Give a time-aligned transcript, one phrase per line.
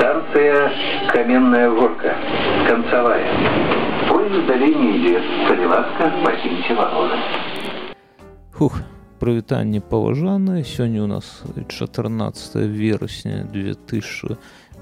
[0.00, 0.72] Станция
[1.12, 2.16] Каменная Горка.
[2.66, 3.28] Концевая.
[4.08, 5.22] Поезд далее не идет.
[5.46, 7.16] Солеватка, покиньте вагоны.
[8.54, 8.80] Хух,
[9.18, 13.44] прывітанне паважанае сёння у нас 14 верасня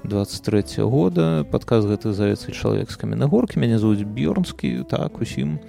[0.03, 1.45] 2023 года.
[1.51, 4.83] Падказ гэты завецца чалавек з каменнагоркі мяне зовут бёрнскі.
[4.89, 5.59] Так усім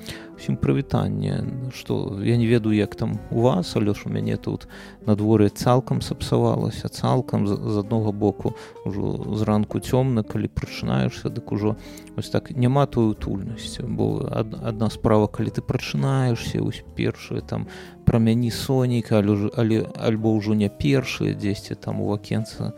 [0.40, 1.44] усім прывітанне.
[1.74, 4.68] Што я не ведаю як там у вас але ж у мяне тут
[5.06, 8.54] надвор'е цалкам сапсавалася цалкам з, аднаго боку
[8.86, 11.76] ўжо зранку цёмна калі прачынаешься дык ужо
[12.16, 17.66] ось так няма той утульнасці бо ад, адна справа калі ты прачынаешься ось першае там
[18.04, 22.72] прамяні соніка але, але альбо ўжо не першыя дзесьці там у вакенца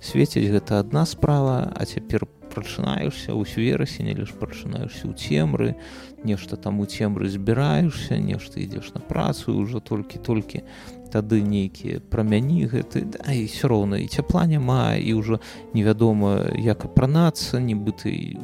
[0.00, 5.76] свеціць гэта адна справа а цяпер прачынаешься ў верасені лишь прачынаешься ў цемры
[6.24, 10.64] нешта там у цемры збіраешься нешта ідзеш на працу ўжо толькі-толькі
[11.12, 15.40] тады нейкія прамяні гэты да, і все роўна і цяпла няма і ўжо
[15.74, 18.36] невядома як апранацца нібыты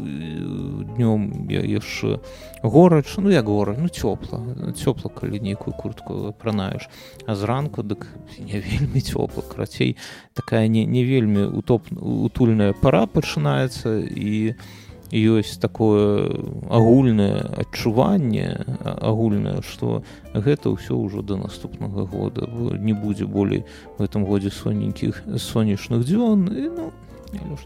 [0.96, 2.20] днём я яшчэ
[2.62, 6.88] горач ну як гора ну цёпла цёпла калі нейкую куртку апранаеш.
[7.26, 8.06] А зранку дык
[8.38, 9.96] не вельмі цёпла крацей
[10.34, 14.54] такая не, не вельмі утоп утульная пара пачынаецца і
[15.14, 16.26] ёсць такое
[16.66, 20.02] агульнае адчуванне агульнае што
[20.34, 22.50] гэта ўсё ўжо да наступнага года
[22.82, 23.64] не будзе болей
[23.98, 26.50] в этом годзе соненькіх сонечных дзён.
[26.50, 26.90] І ну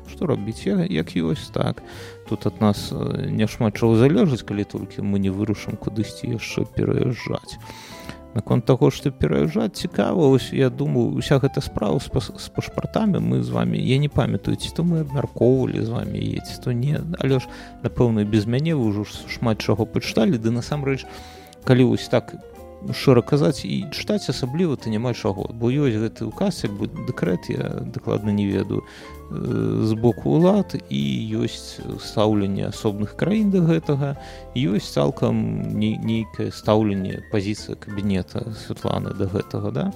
[0.08, 0.64] што рабіць?
[0.64, 1.82] Я, як ёсць так.
[2.28, 7.56] Тут ад нас няшмат чаго залежыць калі толькі мы не вырушым кудысьці яшчэ пераязджаць
[8.38, 12.06] наконт таго што пераязджаць цікава ось я думаю уся гэта справа з,
[12.38, 16.62] з пашпартамі мы з вами я не памятаю ці то мы абмяркоўвалі з вами едзе
[16.62, 17.02] то не.
[17.18, 17.50] Але ж
[17.82, 21.02] напэўна без мяне вы ўжо шмат чаго пачыталі ды насамрэч
[21.66, 22.34] калі вось так
[22.92, 27.50] шчыра казаць і чытаць асабліва ты няма чаго бо ёсць гэты указ як бы дэкрэт
[27.50, 28.86] я дакладна не ведаю
[29.30, 31.02] з боку ўлад і
[31.42, 34.14] ёсць стаўленне асобных краін да гэтага
[34.54, 39.86] ёсць цалкам нейкае стаўленне пазіцыя кабінета Святланы да гэтага да?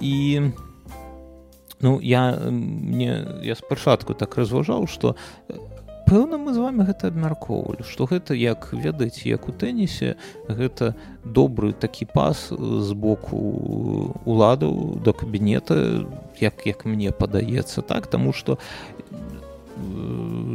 [0.00, 0.52] І
[1.80, 5.16] ну я мне я спачатку так разважаў што
[6.14, 10.14] пэўна мы з вами гэта абмяркоўвалі што гэта як ведаеце як у тэнісе
[10.46, 10.94] гэта
[11.26, 16.06] добры такі пас з боку уладаў да кабінета
[16.38, 18.06] як як мне падаецца так?
[18.06, 18.58] Таму што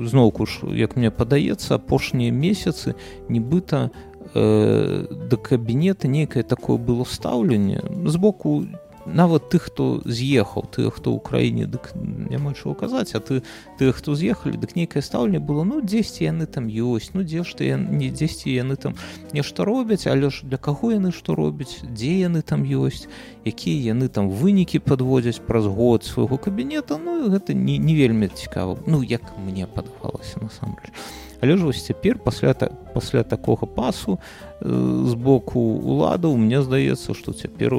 [0.08, 2.96] зноўку ж як мне падаецца апошнія месяцы
[3.28, 3.92] нібыта
[4.32, 8.64] э, да кабінета нейкае такое было стаўленне з боку
[9.06, 13.42] нават тых хто з'ехаў ты хто ў краіне дык няма чаго казаць а ты
[13.80, 17.56] ты хто з'ехалі дык нейкае стаўленне было ну дзесьці яны там ёсць ну дзе ж
[17.56, 18.96] ты не дзесьці яны там
[19.34, 23.08] нешта робяць але ж для каго яны што робяць дзе яны там ёсць
[23.46, 28.78] якія яны там вынікі падводзяць праз год свайго кабінета ну гэта не, не вельмі цікава
[28.88, 30.94] ну як мне падавалася насамрэч.
[31.42, 32.54] Але ж вось цяпер пасля
[32.94, 34.20] пасля такога пасу
[34.62, 37.72] з боку уладаў мне здаецца што цяпер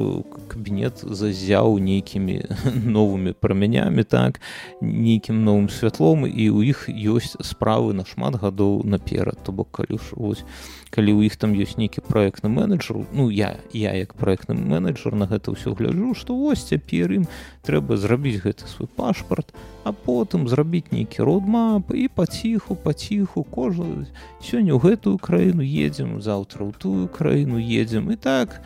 [0.49, 2.41] кабінет зазяў нейкімі
[2.97, 4.41] новымі прамянямі так
[4.81, 9.37] нейкім новым святлом і ў іх ёсць справы нашмат гадоў наперад.
[9.45, 10.41] То бок калі ж вось
[10.89, 15.29] калі ў іх там ёсць нейкі праектны менеджер ну я я як праектны менеджер на
[15.29, 17.29] гэта ўсё гляджу што вось цяпер ім
[17.61, 19.53] трэба зрабіць гэты свой пашпарт
[19.85, 24.09] а потым зрабіць нейкі родмап і паціху паціху кожу
[24.41, 28.11] сёння ў гэтую краіну едзем заўтра ў тую краіну едзем.
[28.11, 28.61] І так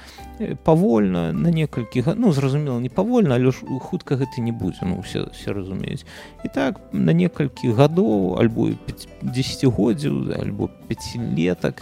[0.63, 5.27] павольна на некалькі ну зразумела не павольна але ж хутка гэта не будзе ну все
[5.31, 6.05] все разумеюць.
[6.43, 8.75] І так на некалькі гадоў альбо
[9.23, 11.81] 10годдзяў альбо 5 летак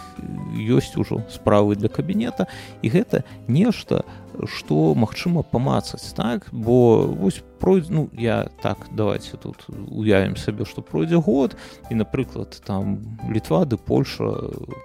[0.54, 2.46] ёсць ужо справы для кабінета
[2.82, 4.04] і гэта нешта
[4.46, 6.48] што магчыма памацаць так?
[6.52, 11.56] Бо вось пройдзе ну я так давайте тут уявім сабе што пройдзе год
[11.90, 12.98] і напрыклад там
[13.28, 14.30] літва ды польша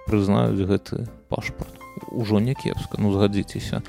[0.06, 3.82] прызнаюць гэты пашпарт ужо не кепска ну згадзіцеся.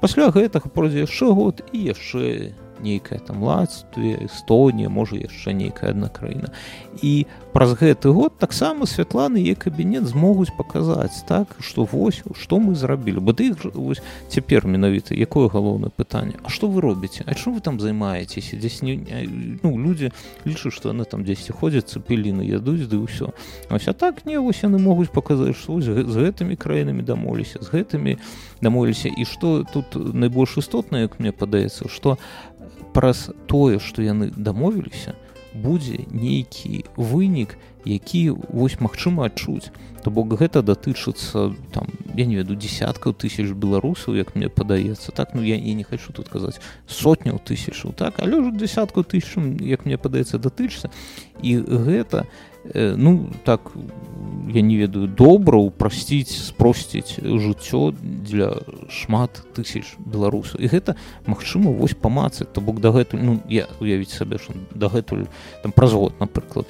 [0.00, 6.08] Пасля гэтага пройдзе яшчэ год і яшчэ нейкая там лацтве эстонія можа яшчэ нейкая адна
[6.08, 6.50] краіна.
[7.02, 12.74] І праз гэты год таксама святланы е кабінет змогуць паказаць так што вось што мы
[12.74, 13.20] зрабілі.
[13.20, 16.34] Бо ты вось цяпер менавіта якое галоўнае пытанне?
[16.42, 17.24] А што вы робіце?
[17.26, 18.56] А чым вы там займаецеся?
[18.56, 18.98] Дзесь не
[19.62, 20.10] ну людзі
[20.44, 23.30] лічу што яны там дзесьці ходзяць цапеліны ядуць ды ўсё.
[23.70, 28.18] Ось а так не вось яны могуць паказаць што з гэтымі краінамі дамоліся з гэтымі
[28.60, 32.18] дамоліліся і што тут найбольш істотна як мне падаецца што
[32.94, 35.18] праз тое што яны дамовіліся
[35.54, 39.68] будзе нейкі вынік які вось магчыма адчуць.
[40.02, 45.34] То бок гэта датычыцца там я не веду десяткаў тысяч беларусаў як мне падаецца так?
[45.34, 48.18] Ну я і не хочу тут казаць сотняў тысячаў так?
[48.18, 50.90] Але ўжо десятку тысячам як мне падаецца датычыцца.
[51.40, 52.26] І гэта
[52.64, 53.72] э, ну так
[54.54, 58.54] я не ведаю добра упросціць спросціць жыццё для
[58.88, 60.60] шмат тысяч беларусаў.
[60.60, 60.96] І гэта
[61.26, 65.26] магчыма вось памацаць то бок дагэтуль ну я уявіць сабе що дагэтуль
[65.62, 66.66] там праз год напрыклад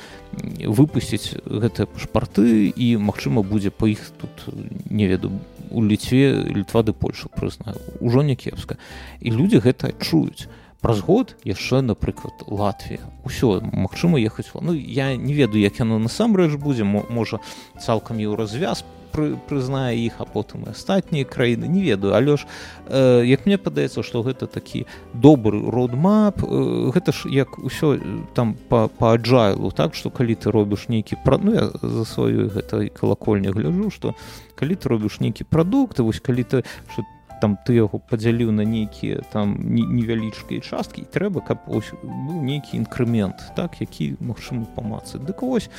[0.65, 4.55] выпусціць гэтыя пашпарты і магчыма будзе па іх тут
[4.91, 5.31] не веду
[5.71, 8.77] у ліцве літва ды польша прызнаю ужо не кепска.
[9.21, 10.49] І людзі гэта чуюць
[10.85, 16.61] праз год яшчэ напрыклад Латвія ўсё магчыма ехаць ну я не ведаю як яно насамрэч
[16.61, 17.41] будзе можа
[17.81, 18.85] цалкам і ў развяз
[19.15, 21.71] прызнае іх а потым і астатнія краіны.
[21.71, 22.15] Не ведаю.
[22.15, 22.47] Але ж
[22.91, 27.97] э, як мне падаецца што гэта такі добры родмап э, гэта ж як усё
[28.35, 32.51] там па па аджайлу так што калі ты робіш нейкі пра ну я за сваю
[32.51, 34.15] гэтай калакольні гляжу што
[34.59, 38.65] калі ты робіш нейкі прадукты вось калі ты что ты там ты яго падзяліў на
[38.65, 45.23] нейкія там невялічкія часткі і трэба каб ось быў нейкі інкрэмент так які магчыма памацаць.
[45.23, 45.71] Дык вось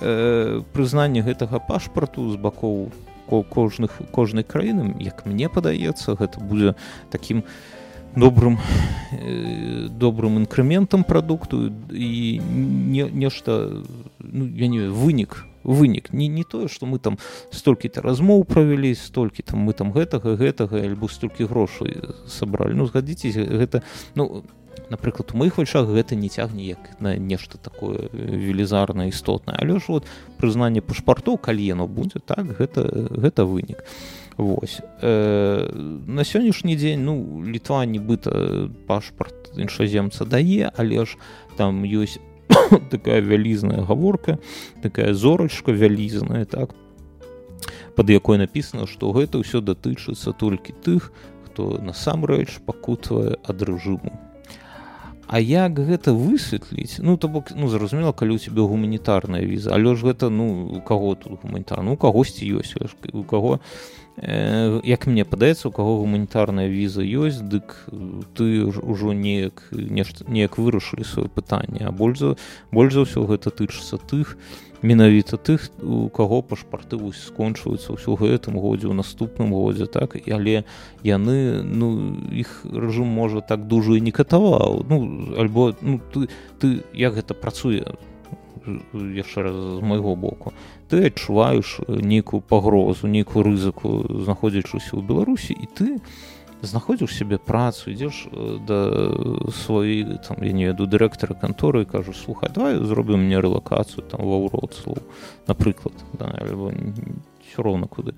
[0.00, 2.92] э, прызнанне гэтага пашпарту з бакоў
[3.26, 6.74] кожных кожнай краіны як мне падаецца гэта будзе
[7.10, 7.42] таким
[8.16, 8.58] добрым
[9.12, 13.82] э, добрым інкрэментам прадукту і не, нешта
[14.18, 16.12] ну, я не вынік вынік.
[16.12, 17.18] Не не тое что мы там
[17.50, 22.78] столькі-то размоў правялі столькі там мы там гэтага гэтага альбо столькі грошай сабралі.
[22.78, 23.82] Ну згадзіцеся гэта
[24.14, 24.44] ну
[24.90, 29.58] напрыклад у моихх вачах гэта не цягне як на нешта такое велізарна істотнае.
[29.60, 30.04] Але ж вот
[30.38, 33.82] прызнанне пашпартоў калі яно будзе так гэта гэта вынік.
[34.36, 34.80] Вось.
[35.00, 35.72] Э,
[36.06, 41.16] на сённяшні дзень ну літва нібыта пашпарт іншаземца дае але ж
[41.56, 42.20] там ёсць
[42.90, 44.38] такая вялізная гаворка
[44.82, 46.70] такая зорачка вялізная так
[47.96, 51.12] под якой написано что гэта ўсё датычыцца толькі тых
[51.56, 54.12] хто насамрэч пакутвае ад рэжыму.
[55.26, 57.00] А як гэта высветліць?
[57.00, 60.80] Ну то бок ну зразумела калі у тебе гуманітарная віза але ж гэта ну у
[60.84, 66.68] каго тут гуманітар ну кагосьці ёсць у каго Э, як мне падаецца у каго гуманітарная
[66.72, 67.84] віза ёсць дык
[68.32, 71.84] ты ўжо неяк неяк вырашылі сваё пытанне.
[71.84, 72.36] А больш за
[72.72, 74.40] больш за ўсё гэта тычыцца тых
[74.80, 80.16] менавіта тых у каго пашпарты вось скончваюцца ўсё гэтым годзе ў наступным годзе так?
[80.16, 80.64] Але
[81.04, 84.88] яны ну іх рэжым можа так дужа і не катаваў.
[84.88, 87.84] Ну альбо ну ты ты як гэта працуе
[88.92, 90.52] яшчэ раз з майго боку.
[90.88, 95.86] Ты адчуваеш нейкую пагрозу нейкую рызыку знаходзячыся ў беларусі і ты
[96.62, 98.28] знаходзіш сябе працу ідзеш
[98.66, 99.12] да
[99.52, 104.40] сваёй там я не веду дырэктара канторы кажу слухай давай зробім мне рэлакацыю там ва
[104.40, 104.96] ўроцлу
[105.46, 106.72] напрыклад да, альбо
[107.46, 108.14] все роўна куды.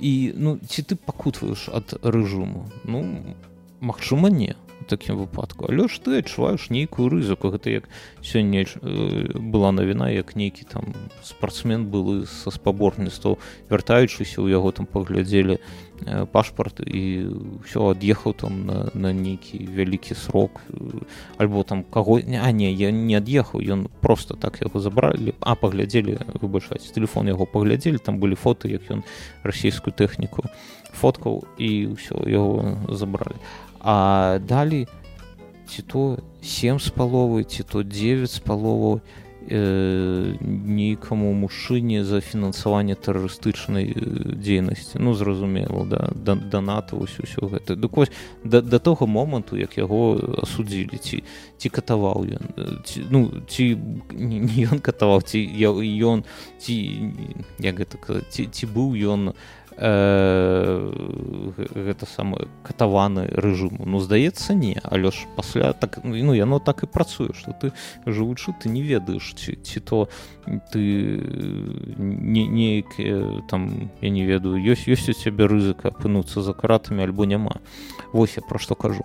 [0.00, 2.66] І ну ці ты пакутваеш ад рэжыму?
[2.84, 3.34] Ну
[3.80, 4.54] магчыма не
[4.88, 5.66] такім выпадку.
[5.68, 7.50] Але ж ты адчуваеш нейкую рызыку.
[7.50, 7.88] Гэта як
[8.20, 13.36] сёння э, была навіна як нейкі там спартсмен былы са спаборніцтва
[13.70, 15.93] вяртаючыся ў яго там паглядзелі э,
[16.32, 17.02] пашпарт і
[17.64, 20.60] ўсё ад'ехаў там на, на нейкі вялікі срок
[21.38, 26.18] альбо там каго а не я не ад'ехаў ён просто так яго забралі а паглядзелі
[26.42, 29.04] выбачаць телефон яго паглядзелі там былі фоты як ён
[29.42, 30.44] расійскую тэхніку
[30.92, 33.38] фоткаў і ўсё яго забралі
[33.80, 34.88] а далей
[35.68, 42.94] ці то сем з паловы ці то 9 з палову э, нейкаму мужчыне за фінансаванне
[42.94, 47.76] тэрарыстычнай э, дзейнасці ну зразумела да даната вось усё гэта.
[47.76, 48.12] Дык вось
[48.44, 51.22] да, да того моманту як яго асудзілі ці
[51.58, 52.44] ці катаваў ён
[52.84, 53.76] ці, ну ці
[54.12, 56.24] не, ён катаваў ці ён
[56.58, 56.74] ці
[57.58, 59.34] як гэта ці, ці быў ён э,
[61.84, 64.80] гэта самы катаваны рэжыму ну здаецца не.
[64.84, 67.72] Але ж пасля так ну яно так і працуе что ты
[68.06, 70.08] жывучы ты не ведаеш ці ці то
[70.46, 70.78] ты
[71.98, 72.94] не неяк
[73.50, 77.58] там я не ведаю ёсць ёсць у цябе рызыка апынуцца за каратамі альбо няма.
[78.12, 79.02] Вось я пра што кажу.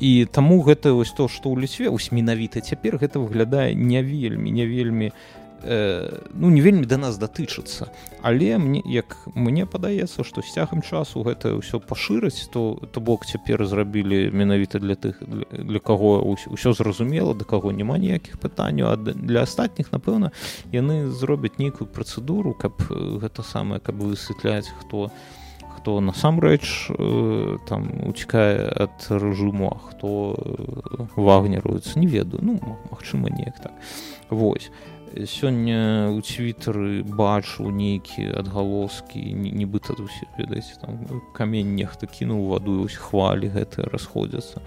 [0.00, 4.50] І таму гэта вось то што ў ліцве ось менавіта цяпер гэта выглядае не вельмі
[4.50, 7.90] не вельмі не э, ну не вельмі да нас датычыцца.
[8.22, 13.26] Але мне як мне падаецца што з цягам часу гэта ўсё пашырыць то то бок
[13.26, 18.86] цяпер зрабілі менавіта для тых для, для каго ўсё зразумела да каго няма ніякіх пытанняў
[18.92, 20.30] а для астатніх напэўна
[20.72, 25.10] яны зробяць нейкую працэдуру каб гэта самае каб высвятляць хто
[25.86, 32.00] хто насамрэч э, там уцікае ад рэжыму а хто э, вагнеруецца.
[32.02, 32.42] Не ведаю.
[32.42, 32.58] Ну
[32.90, 33.72] магчыма неяк так.
[34.28, 34.72] Восьось
[35.14, 42.96] сёння у цвітары бачу нейкія адгалоскі нібыта усе ведаеце там камень нехта кінуў ваду ось
[42.96, 44.62] хвалі гэтыя расходзяцца.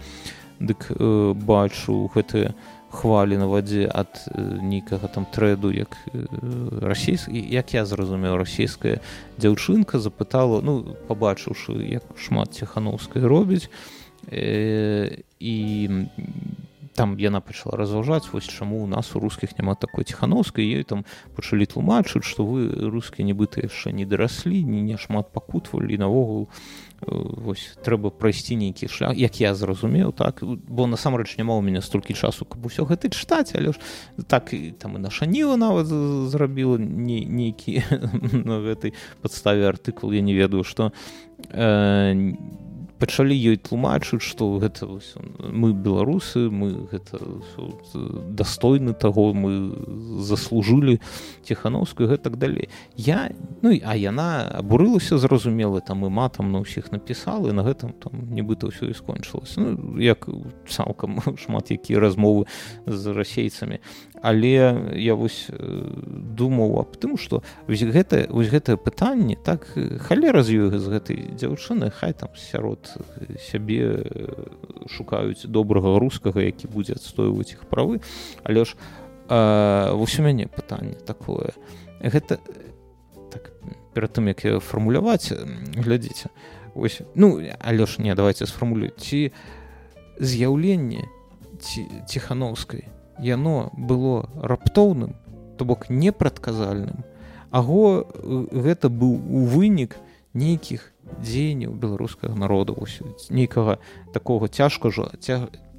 [0.60, 2.54] Дык э, бачу гэтыя
[2.90, 6.26] хвалі на вадзе ад э, нейкага там трэду як э,
[6.82, 8.98] расійскі як я зразумеў расійская
[9.38, 13.70] дзяўчынка запытала ну пабачыўшы як шмат ціхановскай робіць
[14.26, 15.56] э, і
[17.00, 21.08] там яна пачала разважаць вось чаму у нас у рускіх няма такой ціхановскай ёй там
[21.32, 26.52] пачалі тлумачыць што вы рускія нібыта яшчэ не дараслі не не шмат пакутвалі наогул
[27.00, 29.16] э, вось трэба прайсці нейкі шлях.
[29.16, 33.56] Як я зразумеў так бо насамрэч няма ў мяне столькі часу каб усё гэта чытаць
[33.56, 33.80] але ж
[34.28, 35.88] так і там і наша ніва нават
[36.28, 37.80] зрабіла не нейкі
[38.44, 38.92] на гэтай
[39.24, 40.92] падставе артыкул я не ведаю што
[41.48, 42.60] не э,
[43.00, 47.16] пачалі ёй тлумачыць што гэта вось, мы беларусы мы гэта
[48.36, 49.72] дастойны таго мы
[50.20, 51.00] заслужылі
[51.42, 52.68] ціхановскую гэтак далей.
[52.96, 58.28] Я ну а яна абурылася зразумела там і матам на ўсіх напісала на гэтым там
[58.36, 59.64] нібыта ўсё і скончылася.
[59.64, 60.28] Ну, як
[60.68, 62.44] цалкам шмат якія размовы
[62.86, 63.80] з расейцамі
[64.22, 69.64] але я вось думаў аб тым што гэта вось гэтае пытанне так
[70.06, 72.92] халера з ёй з гэтай дзяўчыны хай там сярод
[73.40, 74.04] сябе
[74.86, 78.00] шукаюць добрага рускага які будзе адстойваць іх правы.
[78.44, 78.76] Але ж
[79.28, 81.54] вось у мяне пытанне такое.
[82.02, 82.38] Гэта
[83.30, 83.52] так
[83.94, 85.32] перад тым як фармуляваць
[85.76, 86.30] глядзіце
[86.74, 89.32] ось ну але ж не давайте сфармулюю ці
[90.18, 91.08] з'яўленне
[91.60, 92.88] ці ціхановскай
[93.22, 95.16] яно было раптоўным
[95.58, 97.04] то бок непрадказальным.
[97.50, 98.06] Аго
[98.52, 99.96] гэта быў у вынік
[100.32, 102.76] нейкіх дзеянняў беларускага народу
[103.30, 103.78] нейкага
[104.12, 105.10] такого цяжка ж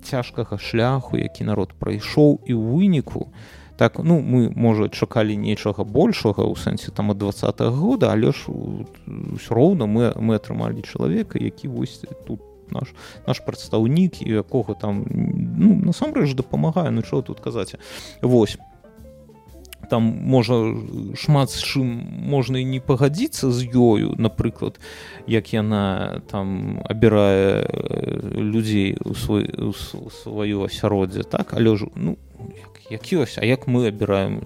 [0.03, 3.31] цяжкага шляху які народ прайшоў і ў выніку
[3.77, 8.31] так ну мы можа чакалі нечага большага ў сэнсе там ад два -го года але
[8.31, 12.95] ж ўсё роўна мы мы атрымалі чалавека які вось тут наш
[13.27, 17.75] наш прадстаўнік і якога там ну, насамрэч дапамагае ну чого тут казаць.
[18.21, 18.59] Восьось
[19.91, 20.55] там можа
[21.19, 21.87] шмат з чым
[22.31, 24.79] можна і не пагадзіцца з ёю напрыклад
[25.27, 27.67] як яна там абірае
[28.39, 31.51] людзей у свой у сваё асяроддзе так?
[31.51, 32.15] Але ж ну
[32.91, 34.41] як ёсць а як мы абіраем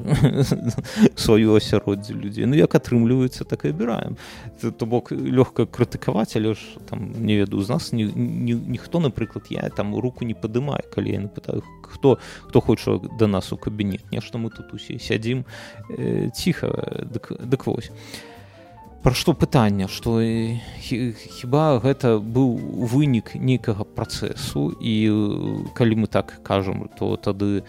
[1.15, 2.45] сваё асяроддзе людзей?
[2.45, 4.17] Ну як атрымліваецца так і абіраем.
[4.61, 9.49] То бок лёгка крытыкаваць але ж там не ведаю з нас ні, ні, ніхто напрыклад
[9.49, 14.01] я там руку не падымаю калі я пытаю хто хто хоча да нас у кабінет.
[14.11, 15.45] Нешта мы тут усе сядзім
[15.89, 16.67] э, ціха
[17.05, 17.91] дык, дык вось
[19.05, 20.17] пра што пытання што
[20.81, 22.57] хіба гэта быў
[22.89, 24.73] вынік нейкага працэсу?
[24.81, 24.93] І
[25.77, 27.61] калі мы так кажам то тады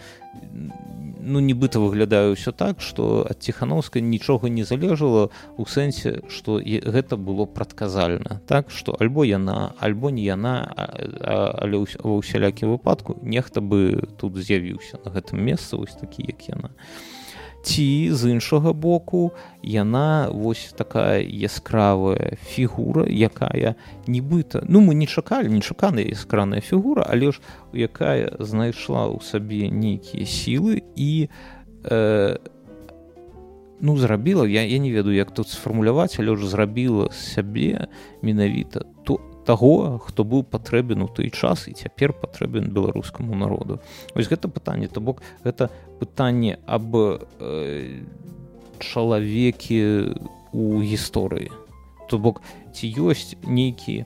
[1.21, 5.29] ну нібыта выглядаю ўсё так што ад ціхановскай нічога не залежала
[5.61, 8.41] у сэнсе што гэта было прадказальна.
[8.49, 15.05] Так што альбо яна альбо не яна але ва ўсялякі выпадку нехта бы тут з'явіўся
[15.05, 16.73] на гэтым месцы вось такі як яна
[17.67, 19.31] ці з іншага боку
[19.61, 23.75] яна вось такая яскравая фігура якая
[24.07, 27.43] нібыта ну мы не чакалі нечаканая яскраная фігура але ж
[27.75, 31.27] якая знайшла ў сабе нейкія сілы і
[31.83, 32.39] э,
[33.83, 37.91] ну зрабіла я я не ведаю як тут сфармуляваць але ж зрабіла сябе
[38.23, 43.79] менавіта то таго хто быў патрэбен у той час і цяпер патрэбен беларускаму народу.
[44.11, 44.91] Ось гэта пытанне.
[44.91, 45.71] То бок гэта
[46.03, 46.91] пытанне аб
[47.39, 48.03] э,
[48.83, 50.11] чалавекі
[50.51, 51.47] у гісторыі.
[52.11, 52.43] То бок
[52.75, 54.03] ці ёсць нейкія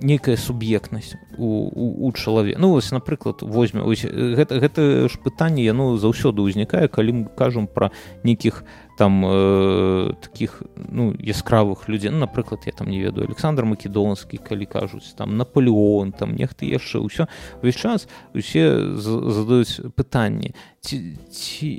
[0.00, 5.64] некая суб'ектнасць у, у, у чалавек ну вось напрыклад возьме ось, гэта гэта ж пытанне
[5.64, 7.90] яно заўсёды ўзнікае калі мы кажам пра
[8.24, 8.64] нейкіх
[8.96, 12.10] там э, таких ну яскравых людзей.
[12.10, 17.00] Ну, напрыклад я там не ведаю александр македонскі калі кажуць там наполеон там нехта яшчэ
[17.00, 17.28] ўсё
[17.62, 21.70] увесь час усе задаюць пытанні ці ці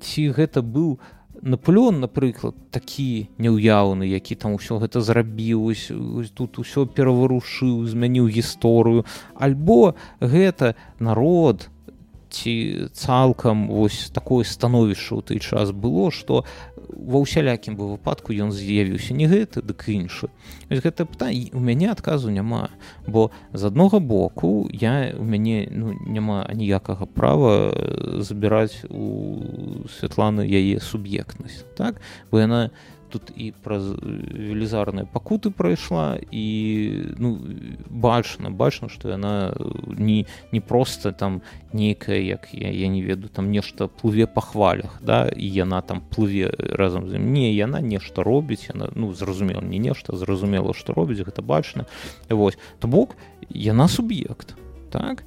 [0.00, 5.74] ці гэта быў у Наполеон, напрыклад, такі няўяўны, які там усё гэта зрабіў,
[6.34, 9.04] тут усё пераварушыў, змяніў гісторыю.
[9.34, 11.68] Альбо гэта народ,
[12.34, 16.42] ці цалкам вось такое становішча ў той час было што
[16.88, 20.28] ва ўсялякім бы выпадку ён з'явіўся не гэты дык іншы.
[20.70, 22.68] Гэта пытанне у мяне адказу няма
[23.06, 27.72] бо з аднога боку я у мяне ну, няма аніякага права
[28.20, 32.00] забіраць у святланы яе суб'ектнасць так?
[32.30, 32.70] Бо яна
[33.14, 36.46] тут і праз велізарныя пакуты прайшла і
[37.14, 37.38] ну
[37.86, 39.54] бачна бачна што яна
[39.86, 44.98] не не просто там нейкая як я, я не веду там нешта плыве па хвалях
[44.98, 49.62] да і яна там плыве разам з ім не яна нешта робіць яна ну зразумела
[49.62, 51.86] не нешта зразумела што робіць гэта бачна
[52.26, 53.14] вось то бок
[53.46, 54.58] яна суб'ект
[54.90, 55.22] так?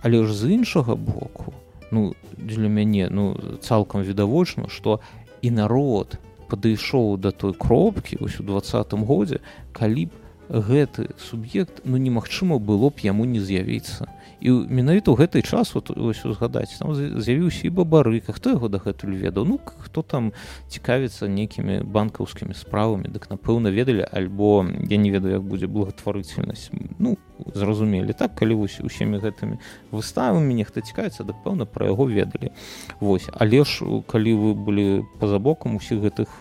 [0.00, 1.52] Але ж з іншага боку
[1.92, 5.00] ну для мяне ну цалкам відавочна што
[5.42, 6.16] і народ
[6.50, 9.40] падышоў да той кропкі вось у двадцатым годзе
[9.72, 14.06] калі б гэты суб'ект ну немагчыма было б яму не з'явіцца.
[14.40, 18.32] І менавіта ў гэты час вот, ось узгадаць там з'явіўся і бабарыка.
[18.32, 19.44] Хто яго дагэтуль ведаў?
[19.44, 20.32] Ну хто там
[20.68, 27.18] цікавіцца нейкімі банкаўскімі справамі дык напэўна ведалі альбо я не ведаю як будзе благотварыцельнасць ну
[27.54, 28.12] зразумелі.
[28.12, 29.58] Так калі вось усімі гэтымі
[29.90, 32.52] выставамі нехта цікавіцца дык пэўна пра яго ведалі.
[33.00, 34.86] Вось але ж калі вы былі
[35.20, 36.40] па-за бокам усіх гэтых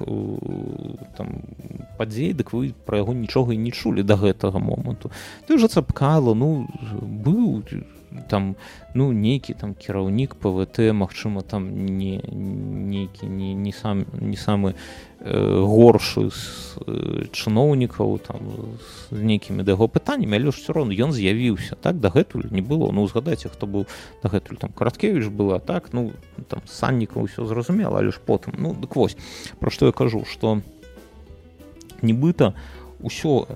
[1.17, 1.43] там
[1.97, 5.11] падзей дык вы пра яго нічога і не чулі да гэтага моманту.
[5.47, 6.67] Ты ўжо цапкала ну
[7.01, 7.63] быў
[8.27, 8.55] там
[8.93, 14.75] ну нейкі там кіраўнік пвт Мачыма там не нейкі не, не сам не самы
[15.19, 18.39] э, горшы з э, чыноўнікаў там
[19.11, 22.91] з нейкімі да яго пытаннямі але ж все роўно ён з'явіўся так дагэтуль не было.
[22.91, 23.87] Ну згадайце хто быў
[24.23, 26.13] дагэтуль там караткевич была так ну
[26.47, 29.17] там санніка ўсё зразумела але ж потым ну дык вось
[29.59, 30.61] пра што я кажу что
[32.01, 32.53] нібыта
[33.01, 33.47] ўсё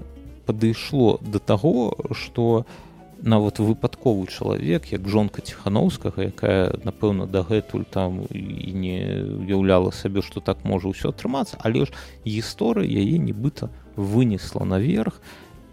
[0.46, 2.89] падышло да таго что у
[3.24, 8.98] нават выпадковы чалавек як жонка ціхановскага якая напэўна дагэтуль там і не
[9.44, 11.94] уяўляла сабе што так можа ўсё атрымацца але ж
[12.26, 15.22] гісторыя яе нібыта вынесла наверх.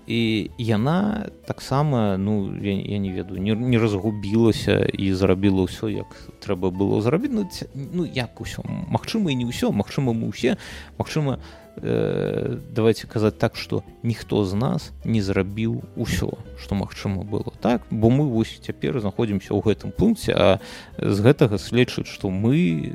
[0.06, 6.06] І яна таксама ну я, я не ведаю не, не разгубілася і зрабіла ўсё як
[6.38, 7.34] трэба было зрабіць.
[7.34, 7.42] Ну,
[7.74, 10.62] ну як усё Мачыма і не ўсё Мачыма мы ўсе
[10.94, 17.52] Мачыма у давайте казаць так что ніхто з нас не зрабіў усё что магчыма было.
[17.60, 20.60] Так бо мы вось цяпер знаходзімся ў гэтым пункце а
[20.96, 22.92] з гэтага следчыць что мы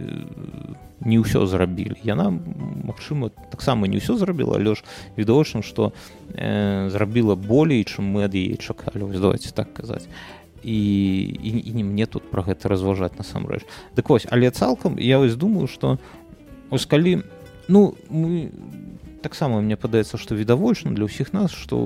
[1.02, 2.02] не ўсё зрабілі.
[2.04, 4.84] Яна магчыма таксама не ўсё зрабіла але ж
[5.18, 5.94] відавочна что
[6.34, 9.14] э, зрабіла болей чым мы ад яе чакалі.
[9.14, 10.10] Вось давайте так казаць.
[10.64, 10.78] І,
[11.42, 13.62] і, і не мне тут про гэта разважаць насамрэч.
[13.96, 16.00] Дык вось але цалкам я вось думаю что
[16.70, 17.22] ось калі
[17.72, 18.52] ну мы
[19.22, 21.80] таксама мне падаецца што відавочна для ўсіх нас што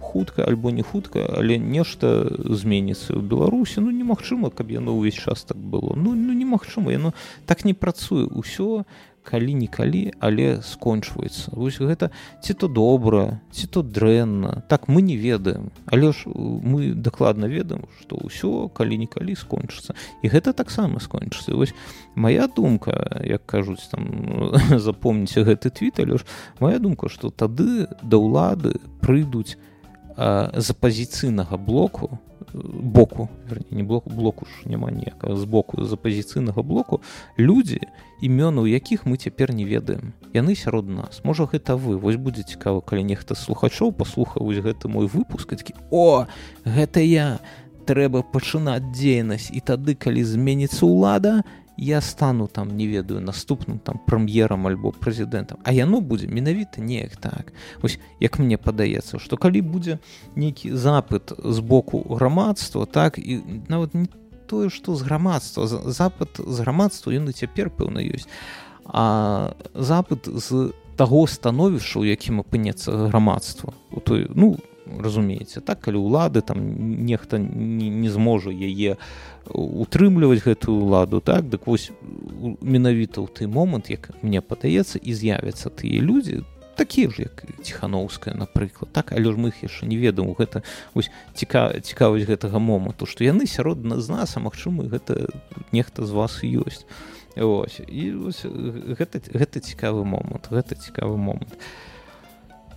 [0.00, 5.44] хутка альбо не хутка але нешта зменіцца ў беларусі ну немагчыма каб яно ўвесь час
[5.44, 5.92] так было.
[5.98, 7.12] Ну ну немагчыма яно
[7.44, 8.30] так не працуе.
[8.30, 8.88] Ўсё
[9.24, 11.56] калі-нікалі але скончваецца.
[11.56, 12.12] Вось гэта
[12.44, 14.62] ці то добра ці то дрэнна.
[14.68, 15.72] Так мы не ведаем.
[15.86, 19.96] Але ж мы дакладна ведаем што ўсё калі-нікалі скончыцца.
[20.22, 21.56] І гэта таксама скончыцца.
[21.56, 21.74] Вось
[22.14, 26.28] моя думка як кажуць там запомніце гэты твіт але ж
[26.60, 29.56] моя думка што тады да ўлады прыйдуць
[30.16, 32.18] з апазіцыйнага блоку
[32.54, 37.02] боку верні, не блоку блоку ж няма ніякага з боку з апазіцыйнага блоку
[37.38, 37.80] людзі
[38.22, 40.14] імёны у якіх мы цяпер не ведаем.
[40.32, 41.20] Яны сярод нас.
[41.24, 41.98] Можа гэта вы.
[41.98, 46.26] Вось будзе цікава калі нехта слухачоў паслухаў вось гэты мой выпуск такі о
[46.64, 47.40] гэта я!
[47.84, 49.52] Трэба пачынаць дзейнасць!
[49.52, 51.44] І тады калі зменіцца ўлада
[51.76, 57.16] я стану там не ведаю наступным там прэм'ерам альбо прэзідэнтам а яно будзе менавіта неяк
[57.16, 57.52] так.
[57.82, 59.98] Ось як мне падаецца што калі будзе
[60.36, 64.06] нейкі запыт з боку грамадства так і нават не
[64.46, 68.28] тое што з грамадства запад з грамадства ён і цяпер пэўна ёсць
[68.84, 74.56] а запыт з таго становішча у якім апынецца грамадства у той ну
[74.86, 76.60] разумееце так калі ўлады там
[77.06, 78.96] нехта не, не зможа яе
[79.48, 81.48] утрымліваць гэтую ўладу так?
[81.48, 81.90] Дык вось
[82.60, 86.44] менавіта ў той момант як мне падаецца і з'явяцца тыя людзі
[86.76, 89.12] такія ж як ціхановская напрыклад так?
[89.12, 93.46] Але ж мы іх яшчэ не ведам гэта вось ціка цікавасць гэтага моманту што яны
[93.46, 95.32] сярод з нас а магчыма гэта
[95.72, 96.84] нехта з вас ёсць.
[97.34, 101.56] Ось і ось, гэта гэта цікавы момант гэта цікавы момант.
[101.56, 101.93] а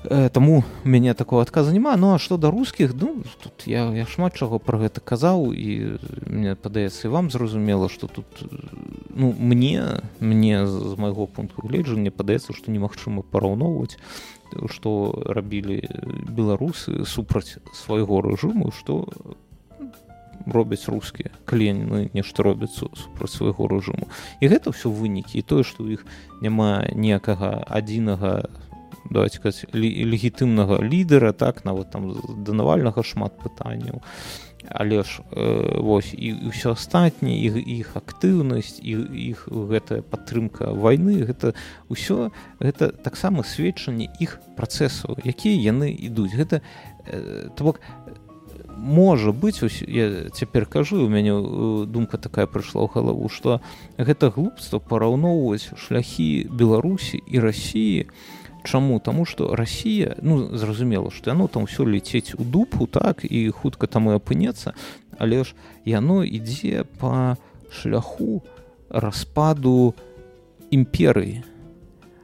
[0.04, 1.96] таму мяне такого адказа няма.
[1.98, 5.98] Ну а што да рускіх ну тут я я шмат чаго пра гэта казаў і
[6.28, 8.26] мне падаецца і вам зразумела што тут
[9.10, 13.98] ну мне мне з майго пункту гледжання падаецца што немагчыма параўноўваць
[14.70, 15.82] што рабілі
[16.30, 19.04] беларусы супраць свайго рэжыму што
[20.46, 24.08] робяць рускія клены нешта робяць супраць свайго рэжыму.
[24.40, 26.06] І гэта ўсё вынікі і тое што ў іх
[26.42, 28.48] няма ніякага адзінага
[29.10, 34.02] давайте сказать легітымнага лідера так нават там да навальнага шмат пытанняў.
[34.68, 39.00] Але ж э, вось і ўсё астатняе іх іх актыўнасць і
[39.32, 41.54] іх гэтая падтрымка вайны гэта
[41.88, 46.36] ўсё гэта таксама сведчанне іх працэсаў якія яны ідуць.
[46.36, 46.62] Гэта
[47.08, 47.80] э, то бок
[48.78, 51.34] можа быць ось, я цяпер кажу у мяне
[51.86, 53.60] думка такая прыйшла ў галаву што
[53.98, 58.08] гэта глупства параўноўваць шляхі беларусі і рассіі
[58.68, 59.00] чаму?
[59.00, 63.88] Таму што Росія ну зразумела што яно там все ляцець у дупу так і хутка
[63.88, 64.76] там і апынецца
[65.18, 67.40] але ж яно ідзе по
[67.72, 68.44] шляху
[68.90, 69.96] распаду
[70.72, 71.44] імперыі.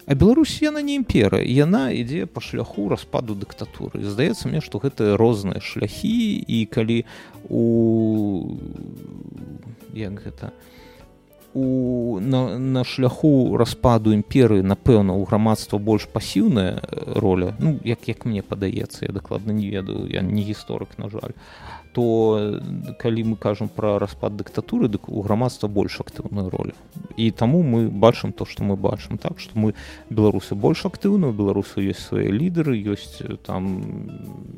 [0.06, 4.04] А Беларусь яна не імперыя яна ідзе по шляху распаду дыктатуры.
[4.04, 7.08] Здаецца мне што гэта розныя шляхі і калі
[7.48, 8.60] у
[9.96, 10.83] як гэта у
[11.56, 16.82] на, на шляху распаду імперыі напэўна у грамадства больш пасіўная
[17.16, 21.38] роля ну як як мне падаецца я дакладна не ведаю я не гісторык на жаль
[21.94, 22.62] то
[22.98, 26.74] калі мы кажам пра распад дыктатуры дык у грамадства больш актыўную ролю
[27.18, 29.74] і таму мы бачым то што мы бачым так што мы
[30.10, 34.10] беларусы больш актыўна у беларусу ёсць свае лідары ёсць там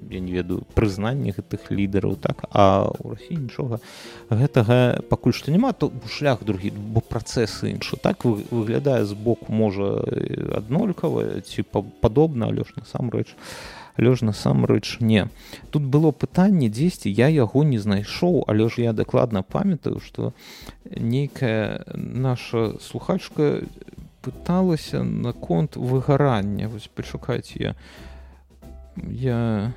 [0.09, 3.83] я не ведаю прызнанне гэтых лідараў так а у рассіі нічога
[4.29, 7.97] гэтага пакуль што няма то шлях другі бо працэсы іншы.
[7.97, 10.05] Так выглядае з боку можа
[10.55, 11.63] аднолькава ці
[12.01, 13.35] падобна але ж насамрэч
[13.97, 15.27] але ж насамрэч не.
[15.71, 20.33] Тут было пытанне дзесьці я яго не знайшоў але ж я дакладна памятаю что
[20.85, 23.63] нейкая наша слухачка
[24.21, 26.67] пыталася наконт выгарання.
[26.67, 27.75] Вось пашукаць я
[28.97, 29.73] я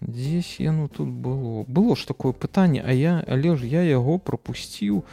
[0.00, 1.64] здесь яно тут было?
[1.68, 5.04] Было ж такое пытанне а я але ж я яго пропусціў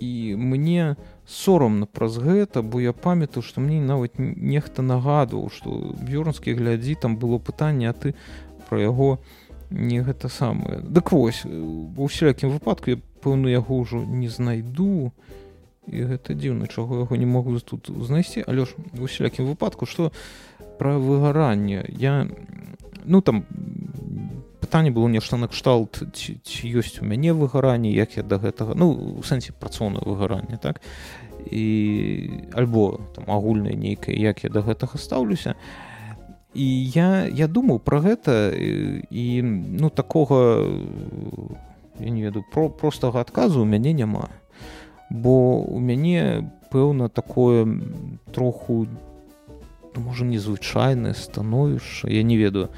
[0.00, 5.74] і мне у сорамна праз гэта бо я памятаю што мне нават нехта нагадваў што
[5.98, 8.14] бюрнскі глядзі там было пытанне а ты
[8.70, 9.18] про яго
[9.70, 10.78] не гэта самае.
[10.86, 15.10] Дык вось ва ўсялякім выпадку я пэўну яго ўжо не знайду
[15.90, 18.46] і гэта дзіўна чаго яго не могу тут знайсці.
[18.46, 20.14] Але ж в усялякім выпадку што
[20.78, 21.82] пра выгаранне?
[21.90, 22.30] Я
[23.02, 23.42] ну там
[24.66, 28.90] пытанне было нешта накшталт ці, ці ёсць у мяне выгаранне як я да гэтага ну
[28.90, 30.82] у сэнсе працоўна выгаранне так?
[31.46, 35.54] І альбо там агульнае нейкае як я да гэтага стаўлюся.
[36.50, 40.66] І я я думаў пра гэта і ну такога
[42.02, 44.34] я не веду про простага адказу у мяне няма.
[45.10, 47.62] Бо у мяне пэўна такое
[48.34, 48.90] троху
[49.94, 52.74] ну, можа незвычайнае становішча я не ведаю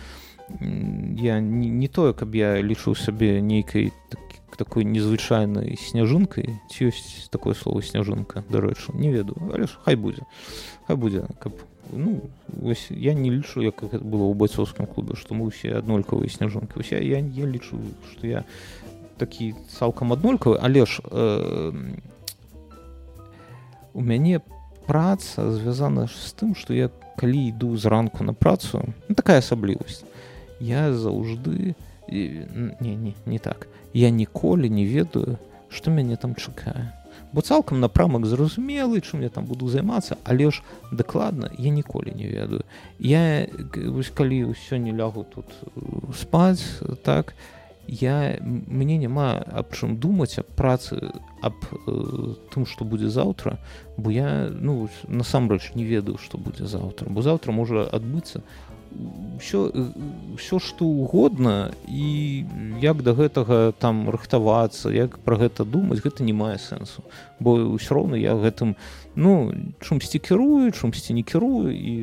[0.61, 4.21] я не, не тое каб я лічыў сабе нейкай так,
[4.57, 10.25] такой незвычайнай сняжынкай ці ёсць такое слово сняжынка дарэчы не ведаю але ж хай будзе
[10.87, 11.53] хай будзе каб
[11.93, 12.31] ну
[12.63, 16.81] ось я не лічу як гэта было ў байцоўскім клубе што мы ўсе аднолькавыя сняжынкі
[16.81, 17.79] уся я я лічу
[18.13, 18.45] што я
[19.19, 21.73] такі цалкам аднолькавы але ж э,
[23.93, 24.41] у мяне
[24.89, 28.81] праца звязана з тым што я калі іду зранку на працу.
[29.09, 30.08] Ну, такая асаблівасць
[30.61, 31.75] я заўжды
[32.09, 33.69] не, не, не так.
[33.93, 36.93] Я ніколі не ведаю што мяне там чакае
[37.33, 42.27] бо цалкам напрамак зразумелы чым я там буду займацца але ж дакладна я ніколі не
[42.27, 42.65] ведаю.
[42.99, 45.81] Я вось калі ўсё не лягу тут э,
[46.17, 46.65] спаць
[47.05, 47.35] так
[47.89, 53.59] я мне няма аб чым думаць аб працы аб э, тым што будзе заўтра
[53.97, 58.41] бо я ну насамрэч не ведаю што будзе заўтра бо заўтра можа адбыцца
[59.41, 59.71] все
[60.37, 62.45] все что угодно і
[62.81, 67.03] як до гэтага там рыхтавацца як про гэта думаць гэта не мае сэнсу.
[67.41, 68.75] Бо ўсё роўна я гэтым
[69.15, 71.95] ну чумсьці кірую чумсьці не кірую і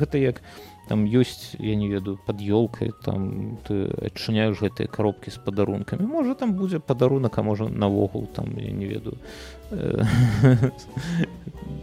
[0.00, 0.42] гэта як
[0.88, 6.34] там ёсць я не ведаю под ёлкай там ты адчыняешь гэтыя коробкі з падарункамі можа
[6.34, 9.18] там будзе падарунак а можа навогул там я не ведаю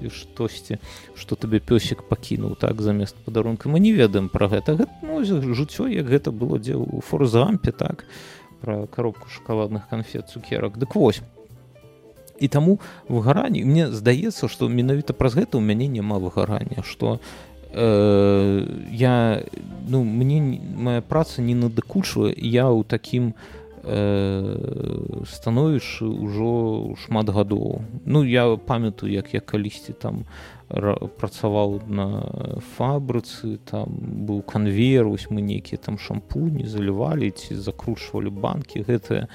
[0.10, 0.78] штосьці
[1.16, 4.76] что табе пёсік пакінуў так замест падарунка мы не ведаем про гэта.
[4.76, 8.06] Гэта ну, жыццё як гэта было дзе у форзампе так
[8.62, 11.22] про коробку шоколадных конфет цукерак дык вось.
[12.40, 17.20] І таму выгаранні мне здаецца что менавіта праз гэта у мяне няма выгарання что
[17.76, 19.44] э, я
[19.88, 20.42] ну мне
[20.76, 28.58] моя праца не надакучвае я ў такім у э, становішчы ўжо шмат гадоў ну я
[28.58, 30.26] памятаю як я калісьці там
[30.70, 33.86] працаваў на фабрыцы там
[34.26, 39.30] быў канвер вось мы нейкія там шампуні залівалі ці закручвалі банкі гэтыя.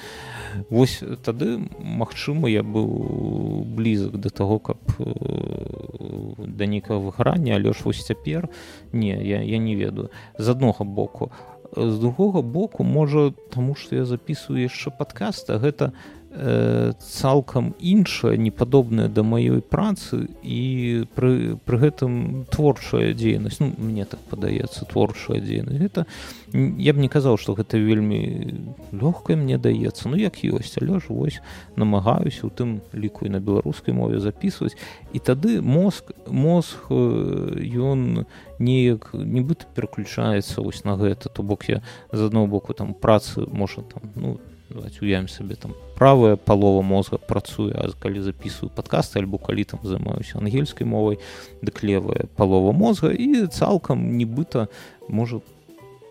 [0.71, 7.83] Вось тады магчыма я быў блізак да таго каб э, да нейкага выграння але ж
[7.85, 8.49] вось цяпер
[8.93, 10.11] не я, я не ведаю.
[10.39, 11.31] З аднога боку.
[11.77, 19.09] З другога боку можа таму што я записываю яшчэ падкаста гэта э, цалкам іншая непадобная
[19.09, 23.59] да маёй працы і пры, пры гэтым творчая дзейнасць.
[23.59, 25.83] Ну, мне так падаецца творчая дзейнасць.
[25.83, 26.07] Гэта
[26.55, 28.63] я б не казаў што гэта вельмі
[28.95, 30.07] лёгкая мне даецца.
[30.07, 31.43] Ну як ёсць але ж вось
[31.75, 34.79] намагаюся у тым ліку і на беларускай мове записываць
[35.13, 38.27] і тады мозг мозг ён
[38.63, 41.27] неяк нібыта пераключаецца вось на гэта.
[41.27, 44.39] То бок я з адного боку там працы можа там ну
[44.75, 50.39] уявім сабе там правая палова мозга працуе а калі записываю подкасты альбо калі там займаюся
[50.39, 51.19] ангельскай мовай
[51.63, 54.69] дык левая палова мозга і цалкам нібыта
[55.09, 55.41] можа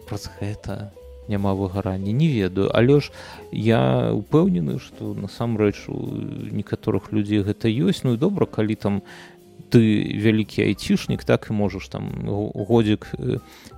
[0.10, 0.92] праз гэта
[1.30, 2.72] няма выгарання не ведаю.
[2.74, 3.12] Але ж
[3.52, 6.18] я упэўнены што насамрэч у
[6.50, 8.02] некаторых людзей гэта ёсць.
[8.04, 9.02] Ну і добра калі там
[9.70, 9.82] ты
[10.18, 12.10] вялікі айцішнік так і можаш там
[12.54, 13.08] годзік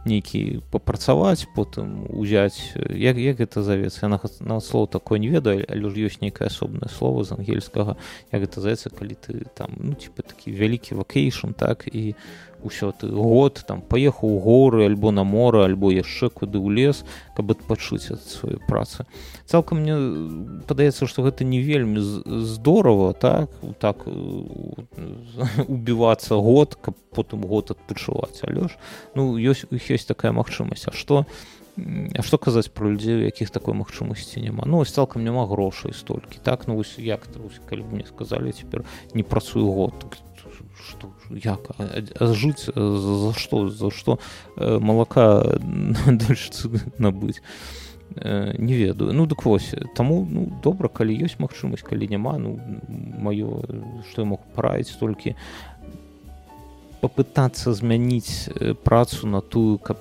[0.06, 6.08] нейкі папрацаваць потым узяць як, як гэта завецца на, слово такое не ведаю але ж
[6.08, 8.00] ёсць нейкае асобнае слово з ангельскага
[8.32, 12.16] як гэта здаецца калі ты там ну типа такі вялікі вакейшн так і
[12.64, 17.06] ўсё ты год там паехаў у горы альбо на мора альбо яшчэ куды ў лес
[17.36, 19.06] каб адпачуць ад сваёй працы.
[19.46, 19.96] Цалкам мне
[20.68, 23.50] падаецца што гэта не вельмі здорово так?
[23.80, 24.08] Так
[25.68, 28.78] убівацца год каб потым год адпачуваць але ж.
[29.16, 30.88] Ну ёсць у іх ёсць такая магчымасць.
[30.88, 31.26] А што
[31.78, 34.68] А што казаць пра людзей якіх такой магчымасці няма?
[34.68, 36.68] Ну вось цалкам няма грошай столькі так?
[36.68, 37.28] Ну вось як
[37.70, 38.84] калі мне сказалі цяпер
[39.16, 39.96] не працую год
[40.82, 41.72] что як
[42.20, 44.20] жыць за што за што
[44.58, 45.58] малака
[46.08, 47.42] дальше набыць?
[48.12, 49.14] Не ведаю.
[49.14, 52.60] Ну дык вось таму ну добра калі ёсць магчымасць калі няма ну
[53.24, 53.64] маё
[54.12, 55.36] што я мог параіць толькі
[57.02, 58.50] попытаться змяніць
[58.84, 59.98] працу на тую каб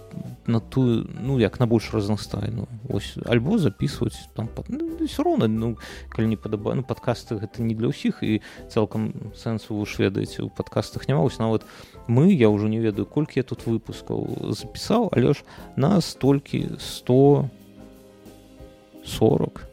[0.47, 5.79] на тую ну як на больш разнастайную ось альбо записывать там ну, все роўна ну
[6.11, 10.43] калі не падабаю ну подкасты гэта не для ўсіх і цалкам сэнсу вы ж ведаеце
[10.43, 11.23] у подкастах няма.
[11.23, 11.65] Вось нават
[12.07, 15.43] мы я ўжо не ведаю колькі я тут выпускаў запісаў але ж
[15.77, 17.49] нас толькі 100
[19.05, 19.70] 40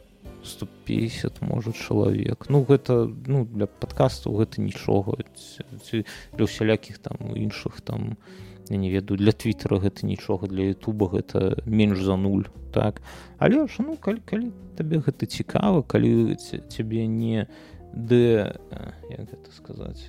[0.48, 5.18] 150 можа чалавек ну гэта ну для подкастаў гэта нічога.
[5.92, 8.16] Для усялякіх там іншых там
[8.68, 13.02] я не ведаю для твиттера гэта нічога для Ютуба гэта менш за нуль так?
[13.38, 16.36] Але ж ну калі, калі табе гэта цікава калі
[16.68, 17.46] цябе не
[17.94, 18.52] д
[19.08, 20.08] гэта сказаць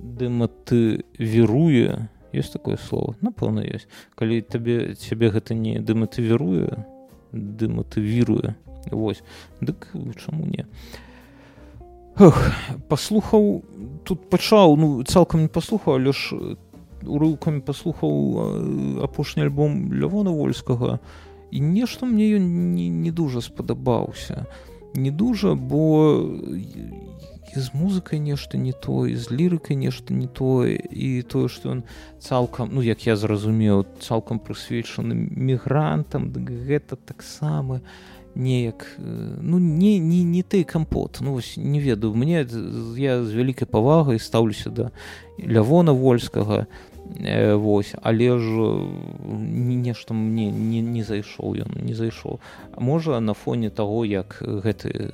[0.00, 3.16] дэматывіруе есть такое слово?
[3.20, 3.88] Напэўна ёсць.
[4.14, 6.86] Калі табе цябе гэта не дэматывіруе
[7.32, 8.54] дэматывіруе
[8.90, 9.22] Вось.
[9.60, 10.66] Дык чаму не?
[12.88, 13.62] Паслухаў
[14.04, 16.56] тут пачаў ну цалкам не паслухаў але ж
[17.06, 20.98] урыўкамі паслухаў апошні альбом лявона вольскага.
[21.50, 24.46] І нешта мне ён не, не дужа спадабаўся.
[24.94, 26.20] Не дужа бо
[27.54, 30.76] з музыкай нешта не тое з лірыкай нешта не тое.
[30.76, 31.82] І тое што ён
[32.20, 37.80] цалкам ну як я зразумеў цалкам прысвечаны мігрантам гэта таксама
[38.34, 42.14] неяк ну не не не ты кампот ну вось не ведаю.
[42.14, 42.46] Мне
[42.96, 44.90] я з вялікай павагай стаўлюся да
[45.38, 46.66] лявона вольскага
[47.18, 48.50] Э, вось але ж
[49.26, 52.38] нешта мне не, не зайшоў ён не зайшоў
[52.78, 55.10] можа на фоне таго як гэты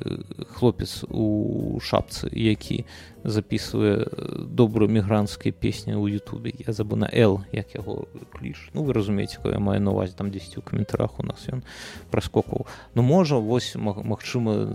[0.53, 2.85] хлопец у шапцы які
[3.27, 4.07] записывае
[4.39, 8.71] добрую мігрантскай песні ў Ютубе я забу на л як яго кліш.
[8.73, 11.67] Ну вы разумееце кое маю наваць там 10 у каментарах у нас ён
[12.11, 14.71] праскокаў ну можа вось магчыма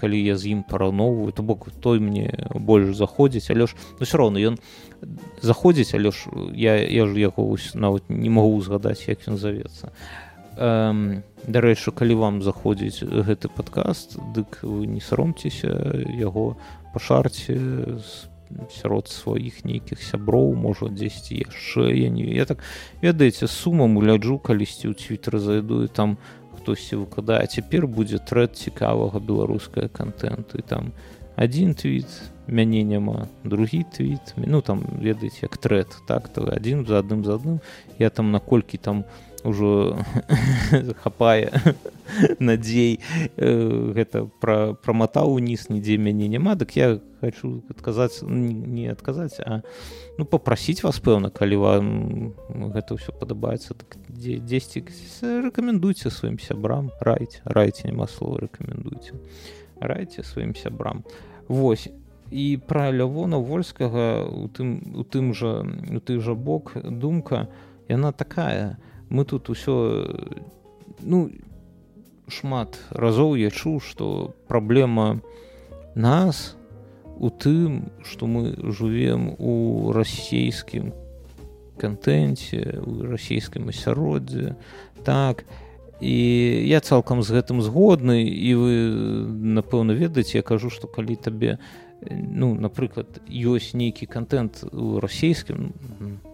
[0.00, 4.16] калі я з ім параўноўваю то бок той мне больш заходзіць але ж ну все
[4.16, 4.56] роўно ён
[5.44, 9.92] заходзіць але ж я я ж яго нават не магу згадаць як ён завецца
[10.56, 15.74] дарэчы калі вам заходзіць гэты падкаст дык вы не саромцеся
[16.18, 16.56] яго
[16.94, 17.58] пашарце
[18.70, 22.62] сярод сваіх нейкіх сяброў можа дзесьці яшчэ я не я так
[23.02, 26.18] ведаеце сумам гляджу калісьці ў твиттер зайду і там
[26.64, 27.44] хтосьці выкладае.
[27.46, 30.92] Цяпер будзе трэд цікавага беларуская контенту і там
[31.36, 32.08] один твіт
[32.48, 34.32] мяне няма другі твіт.
[34.36, 37.60] Ну там ведаеце як трэд так то адзін за адным за адным.
[37.98, 40.00] Я там наколькі там у ўжо
[41.04, 41.52] хапае
[42.40, 43.00] надзей
[43.36, 46.56] э, гэта пра праматаў уніз нідзе мяне няма.
[46.56, 49.60] Дык я хочу адказаць не адказаць а
[50.18, 51.86] ну попросіць вас пэўна калі вам
[52.72, 54.84] гэта ўсё падабаецца так дзесьці
[55.48, 59.16] рэкамендуйце сваім сябрам райце райце няма слова рэкамендуйце
[59.80, 61.04] райце сваім сябрам.
[61.48, 61.92] Восьось
[62.32, 67.48] і пра лявона вольскага у тым у тым жа у ты жа бок думка
[67.88, 68.80] яна такая.
[68.80, 70.10] у мы тут усё
[71.00, 71.30] ну
[72.26, 75.22] шмат разоў я чуў што праблема
[75.94, 76.56] нас
[77.16, 80.90] у тым што мы жывем у расійскім
[81.78, 84.54] кантэнце у расійскім асяроддзе.
[85.06, 85.44] Так
[86.00, 86.16] і
[86.66, 88.74] я цалкам з гэтым згодны і вы
[89.62, 91.58] напэўна ведаеце я кажу што калі табе
[92.10, 95.72] ну напрыклад ёсць нейкі контент у расійскім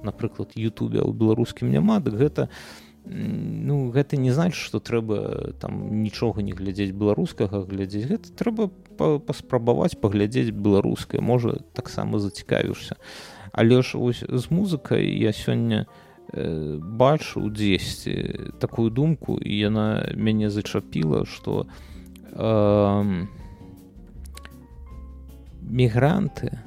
[0.03, 2.49] напрыклад Ютубе у беларускім няма дык гэта
[3.05, 9.97] ну гэта не значит что трэба там нічога не глядзець беларускага глядзець гэта трэба паспрабаваць
[9.97, 11.25] паглядзець беларускае.
[11.25, 12.97] Можа таксама зацікавішся
[13.53, 15.87] але ж ось з музыкай я сёння
[16.33, 21.67] э, бачу дзесьці такую думку і яна мяне зачапіла что
[22.33, 23.27] э,
[25.71, 26.59] мігранты?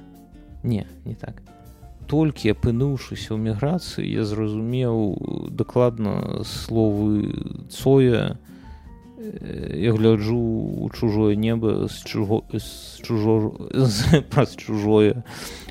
[0.64, 1.44] Не не так.
[2.08, 7.32] Толькі апынуўшыся ў міграцыі я зразумеў дакладна словы
[7.70, 8.40] цоя
[9.74, 10.38] я гляджу
[10.84, 13.56] у чужое неба з чужо з чужо
[14.30, 15.24] праз чужое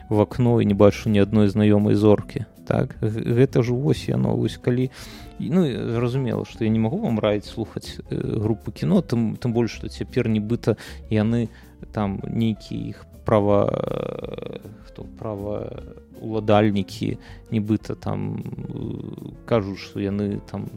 [0.08, 2.44] в акно і не бачу ні адной знаёмай зоркі.
[2.66, 4.90] Так гэта ж вось яно вось калі
[5.38, 9.88] ну зразумела што я не магу вам раіць слухаць групу кіно там тым больш што
[9.88, 10.76] цяпер нібыта
[11.10, 11.48] яны
[11.92, 13.66] там нейкі іх права
[14.86, 15.70] хто права
[16.22, 17.18] уладальнікі
[17.50, 18.42] нібыта там
[19.46, 20.68] кажуць што яны там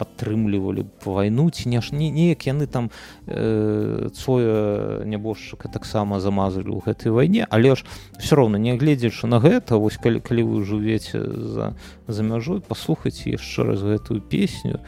[0.00, 2.88] падтрымлівалі вайну ці не ж не неяк яны там
[3.28, 7.84] э, цоя нябожчыка таксама замазалі ў гэтай вайне але ж
[8.16, 11.76] все роўна не гледзячы на гэта вось калі калі вы жывеце за
[12.08, 14.80] за мяжой паслухайце яшчэ раз гэтую песню.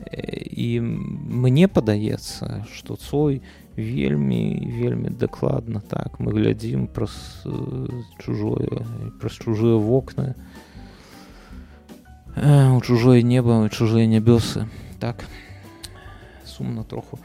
[0.00, 5.80] І мне падаецца што цой не вельмі вельмі дакладна.
[5.80, 7.12] Так мы глядзім праз
[8.18, 8.86] чужое
[9.20, 10.34] праз чужыя вокны.
[12.36, 14.68] У чужое неба чужыя нябёсы
[15.00, 15.24] так
[16.44, 17.18] сумна троху.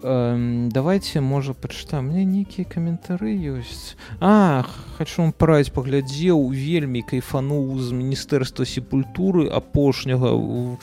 [0.00, 4.62] Давайте можа пачытаем мне нейкія каментары ёсць а
[4.94, 10.30] хочу вам параць паглядзеў вельмі кайфануў з міністэрства сепультуры апошняга.
[10.30, 10.78] у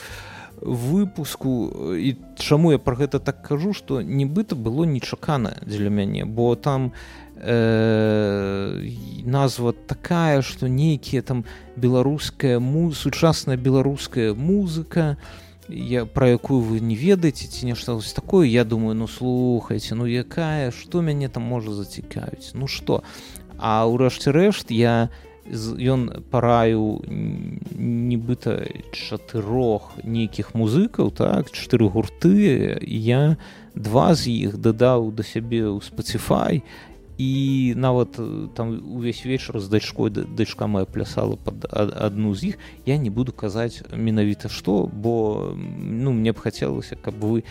[0.60, 6.54] выпуску і чаму я про гэта так кажу что нібыта было нечакана дзеля мяне бо
[6.56, 6.92] там
[7.36, 8.90] э,
[9.24, 11.44] назва такая что нейкія там
[11.76, 15.18] беларуская му сучасная беларуская музыка
[15.68, 20.70] я про якую вы не ведаеце ці нешта такое я думаю ну слухайте ну якая
[20.70, 22.54] что мяне там можа зацікавіць?
[22.54, 23.02] Ну что
[23.58, 32.78] а ўрэшце рэшт я не ён параю нібыта чатырох нейкіх музыкаў так чатыры гурты.
[32.82, 33.36] Я
[33.74, 36.62] два з іх дадаў да сябе ў спацыфай
[37.18, 38.18] і нават
[38.54, 42.58] там увесь вечар з дачкой дачка моя плясала под адну з іх.
[42.84, 47.44] Я не буду казаць менавіта што бо ну мне б хацелася каб вы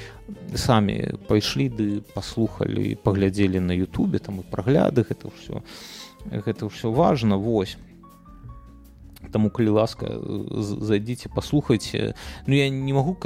[0.54, 5.66] самі пайшлі ды паслухалі паглядзелі на Ютубе там і прагляды гэта ўсё
[6.30, 7.78] гэта ўсё важно вось
[9.36, 10.16] таму калі ласка
[10.90, 12.14] зайдзіце паслухайце
[12.48, 13.18] Ну я не магу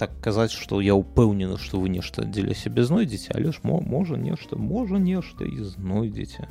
[0.00, 4.16] так казаць што я ўпэўнены што вы нешта дзеля сябе знойдзеце але ж мо можа
[4.16, 6.48] нешта можа нешта і знойдзеце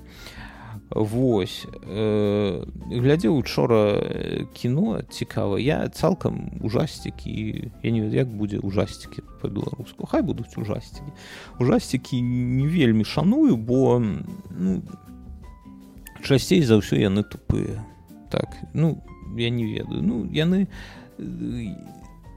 [0.89, 3.99] Вось э, глядзеў учора
[4.53, 5.60] кіно цікава.
[5.60, 10.06] Я цалкам ужасцікі я не як будзе ужасцікі по-беларуску?
[10.08, 11.12] Хай будуць ужасцікі
[11.60, 14.82] ужасцікі не вельмі шаную бо ну,
[16.23, 17.84] часцей за ўсё яны тупыя.
[18.32, 19.03] Так ну
[19.36, 20.02] я не ведаю.
[20.02, 20.68] Ну яны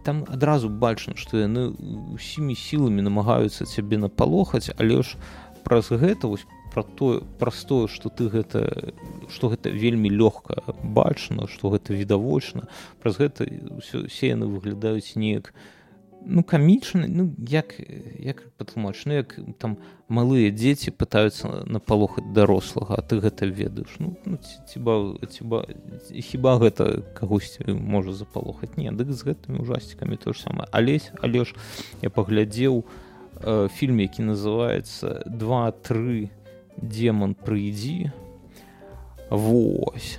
[0.02, 1.70] там адразу бачна што яны
[2.16, 5.20] усімі сіламі намагаюцца цябе напалохаць але ж
[5.64, 8.94] праз гэта вось про тое простое что ты гэта
[9.28, 12.68] что гэта вельмі лёгка бачна что гэта відавочна
[13.02, 13.44] праз гэта
[13.84, 15.79] все яны выглядаюць неяк не
[16.26, 17.74] ну камічны ну як
[18.18, 19.78] як патлумач ну як там
[20.08, 23.96] малыя дзеці пытаюцца напалохаць дарослага а ты гэта ведаеш?
[23.98, 25.64] Ну, ну ціба ціба
[26.10, 28.76] хіба гэта кагосьці можа запалохаць?
[28.76, 30.68] Не дык з гэтымі ужасцікамі то ж самае.
[30.72, 31.54] Алесь але ж
[32.02, 32.84] я паглядзеў
[33.42, 36.30] э, фільм які называется два тры
[36.76, 38.12] демон прыйдзі
[39.30, 40.18] Вось.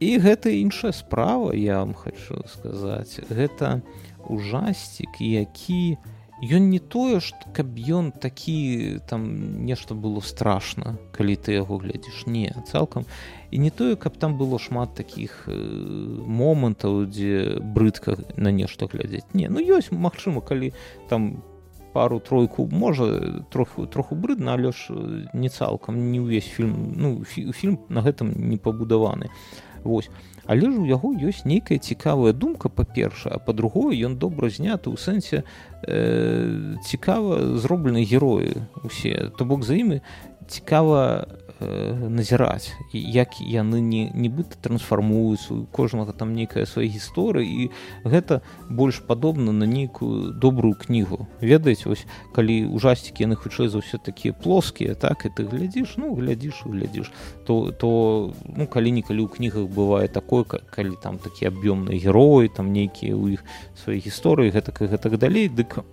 [0.00, 3.20] І гэта іншая справа я вам хочу сказаць.
[3.28, 5.98] Гэта не ужасцік які
[6.40, 12.24] ён не тое ж каб ён такі там нешта было страшно калі ты яго глядзіш.
[12.26, 13.04] Не цалкам.
[13.50, 19.28] І не тое каб там было шмат таких э, момантаў дзе брыдка на нешта глядзець.
[19.34, 20.72] Не ну ёсць магчыма калі
[21.08, 21.44] там
[21.92, 24.88] пару тройку можа троху троху брыдна але ж
[25.34, 29.28] не цалкам не ўвесь фільм ну фі, фільм на гэтым не пабудаваны.
[29.84, 30.12] Восьось
[30.50, 34.98] але ж у яго ёсць нейкая цікавая думка па-першае а па-другое ён добра зняты ў
[34.98, 35.46] сэнсе
[35.86, 39.30] э, цікава зроблены героі усе.
[39.38, 40.02] То бок за імі
[40.50, 41.30] цікава
[41.60, 47.64] Э, назіраць як яны не нібыта трансфармуюцца у кожнага там нейкая свае гісторыі і
[48.08, 48.40] гэта
[48.72, 51.28] больш падобна на нейкую добрую кнігу.
[51.44, 56.16] Ведаеце вось калі ужасцікі яны хутчэй за ўсё такія плоскія так і ты глядзіш ну
[56.16, 57.12] глядзіш глядзіш
[57.44, 63.12] то то ну калі-нікалі ў кнігах бывае такое калі там такія аб'ёмныя героі там нейкія
[63.12, 63.44] ў іх
[63.76, 65.84] свае гісторыі гэтак і гэтак далей дык э,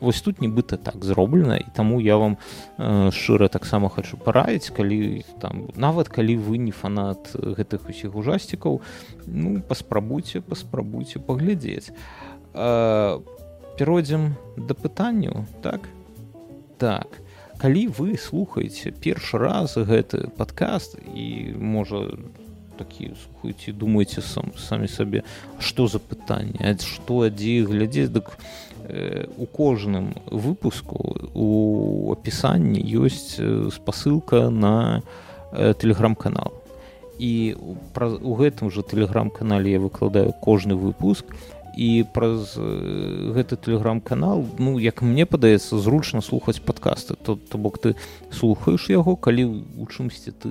[0.00, 2.69] вось тут нібыта так зроблена і таму я вам э,
[3.12, 8.80] шчыра таксама хочу параіць калі там нават калі вы не фанат гэтых усіх ужасцікаў
[9.26, 11.92] ну паспрабуйце паспрабуйце паглядзець.
[13.76, 15.88] Перайдзем да пытанняў так?
[16.78, 17.20] Так.
[17.60, 22.08] Калі вы слухаеце першы раз гэты падкаст і можа
[22.80, 25.20] такі слухаеце думаеце сам самі сабе
[25.60, 26.56] што за пытанне?
[26.80, 28.08] Што адзі глядзець?
[28.08, 28.32] Дык
[29.36, 33.38] у кожным выпуску у апісанні ёсць
[33.74, 35.02] спасылка на
[35.52, 36.60] тэлеграм-канал
[37.20, 41.34] і у гэтым жа тэлеграм-канале я выкладаю кожны выпуск
[41.76, 47.14] і праз гэты тэлеграм-канал ну як мне падаецца зручна слухаць падкасты.
[47.14, 47.94] То то бок ты
[48.32, 50.48] слухаеш яго калі у чымсьці ты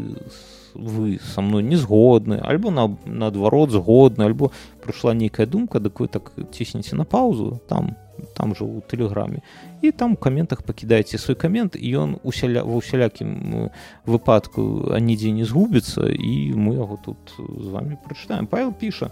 [0.76, 6.08] вы са мной не згодны альбо на наадварот згодны альбо прыйшла нейкая думка дык вы
[6.08, 7.96] так ціснеце на паузу там
[8.34, 9.42] там жа у тэлеграме
[9.82, 13.70] і там у каментах пакідаеце свой камент і ён усяля ва ўсялякім
[14.06, 19.12] выпадку анідзе не згубіцца і мы яго тут з вами прачытаем павел піша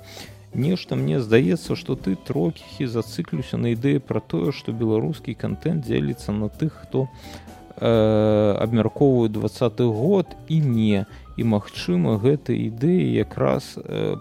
[0.53, 6.31] нешта мне здаецца што ты трохі зацыклюся на ідэі пра тое што беларускі контент дзеліцца
[6.31, 7.07] на тых хто
[7.77, 11.05] э, абмяркоўваю двадцаты год і не
[11.37, 13.77] і магчыма гэта ідэі якраз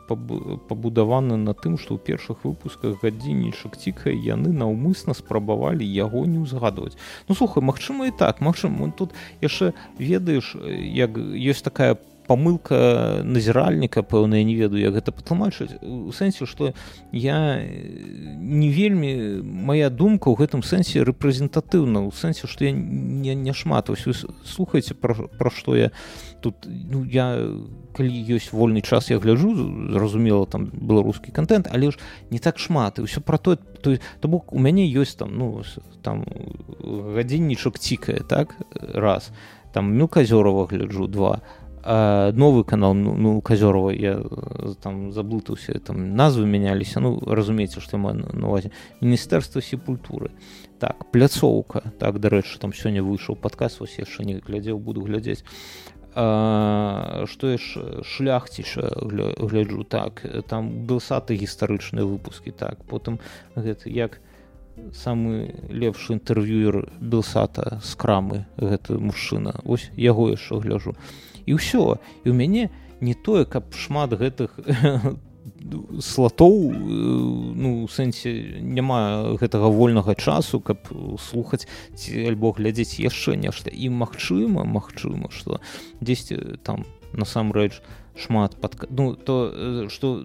[0.06, 6.94] пабудаваны на тым што ў першых выпусках гадзіннічак ціка яны наўмысна спрабавалі яго не ўзгадваць.
[7.28, 10.56] Ну слухай магчыма і так магчыма тут яшчэ ведаеш
[10.92, 11.96] як ёсць такая
[12.26, 16.74] памылка назіральніка пэўна не ведаю як гэта патлумачыць у сэнсе што
[17.12, 23.52] я не вельмі моя думка ў гэтым сэнсе рэпрэзентатыўна у сэнсе што я не, не
[23.52, 23.90] шмат.
[23.90, 24.14] Ось вы
[24.44, 25.90] слухаеце пра, што я
[26.42, 27.38] тут ну я
[27.96, 29.54] калі ёсць вольны час я гляджу
[29.92, 31.98] зразумела там беларускі контент але ж
[32.30, 32.98] не так шмат.
[32.98, 35.62] І ўсё про то то, то бок у мяне ёсць там ну
[36.02, 36.26] там
[36.82, 38.54] гадзіннічак цікае так
[38.94, 39.30] раз.
[39.72, 41.42] Там мюказёрова гляджу два.
[41.42, 47.80] а новы канал ну, ну казёрова я э, там заблытаўся там назвы мяняліся ну разумееце
[47.80, 50.30] што ма на увазе міністэрства сепультуры.
[50.78, 55.44] Так пляцоўка так дарэчы там сёння выйшаў падказ вось яшчэ не глядзеў буду глядзець
[56.16, 63.20] што яш шляхціша гляджу так там белсаты гістарычныя выпускі так потым
[63.54, 64.18] гэта як
[64.96, 70.96] самы лепшы інтэрв'юер белсата з крамы гэты мужчына ось яго яшчэ гляжу
[71.46, 72.02] і ўсё.
[72.24, 72.68] І ў мяне
[73.00, 74.58] не тое каб шмат гэтых
[76.02, 76.74] слотоў э,
[77.54, 80.90] ну сэнсе няма гэтага вольнага часу каб
[81.22, 83.70] слухаць ці альбо глядзець яшчэ нешта.
[83.70, 85.62] І магчыма магчыма што
[86.00, 86.84] дзесьці там
[87.14, 87.78] насамрэч
[88.18, 90.22] шмат пад ну то што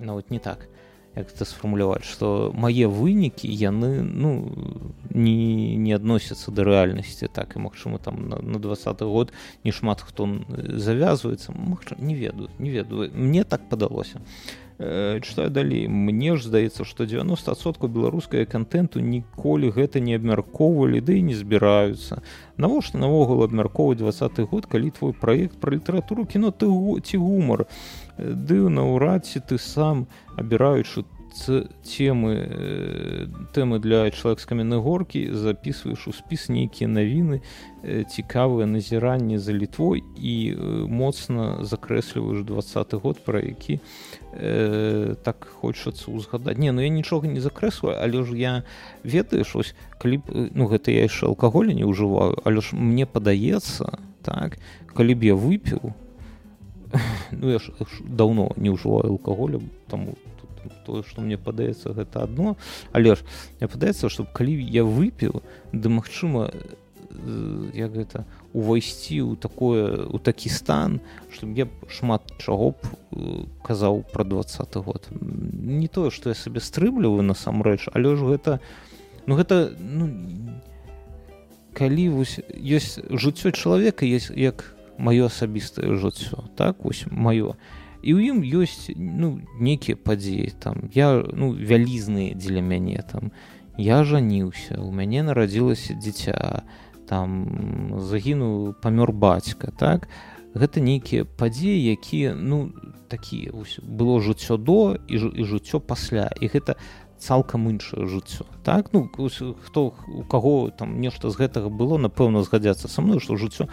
[0.00, 0.68] нават не так
[1.16, 4.50] як это сфармуляваць што мае вынікі яны ну
[5.10, 7.56] не не адносяцца да рэальнасці так.
[7.56, 9.32] І магчыма там на, на двадцаты год
[9.64, 14.20] не шмат хто завязваецца магчым не ведаю не ведаю мне так падалося
[14.78, 21.06] э, чытаю далей мне ж здаецца што 90соткаў беларускага контенту ніколі гэта не абмяркоўвалі ды
[21.06, 22.22] да і не збіраюцца
[22.56, 26.66] навошта навогул абмяркоўваць двадцаты год калі твой праект пра літаратуру кіно ты
[27.06, 27.66] ці гумар
[28.18, 30.06] ды наўрад ці ты сам
[30.36, 31.04] абіраючы
[31.82, 37.42] темы э, тэмы для чалавек з каменнай горкі записываешь у спіс нейкія навіны
[37.82, 43.80] э, цікавыя назіранні за літвой і э, моцна закрэсліваеш двадцаты год пра які
[44.32, 48.62] э, так хочацца узгадаць не ну я нічога не закрэсваю але ж я
[49.02, 53.98] ведаеш ось калі б ну гэта я яшчэ алкаголя не ўжываю але ж мне падаецца
[54.22, 54.62] так
[54.94, 55.98] калі б я выпіў
[57.32, 57.72] ну я ж
[58.04, 60.14] даўно не ўжываю алкаголя таму
[60.84, 62.56] тое што мне падаецца гэта адно.
[62.92, 63.24] Але ж
[63.60, 65.42] мне падаецца што калі я выпіў
[65.72, 71.00] ды магчыма э, як гэта увайсці ў такое у такі стан
[71.32, 75.08] што я шмат чаго б э, казаў пра двадцаты год.
[75.10, 78.60] Не тое што я сабе стрымліваю насамрэч але ж гэта
[79.26, 80.08] ну гэта ну
[81.74, 87.54] калі вось ёсць жыццё чалавека есть як маё асабістае жыццё так вось маё
[88.04, 93.32] і ў ім ёсць ну нейкія падзеі там я ну вялізныя дзеля мяне там.
[93.76, 96.62] Я жаніўся у мяне нарадзілася дзіця
[97.08, 100.06] там загінуў памёр бацька так.
[100.54, 102.70] Гэта нейкія падзеі якія ну
[103.08, 103.50] такія
[103.82, 106.76] было жыццё до і, і жыццё пасля і гэта
[107.18, 108.92] цалкам іншае жыццё так?
[108.92, 113.66] Ну хто у каго там нешта з гэтага было напэўна згадзяцца са мной што жыццё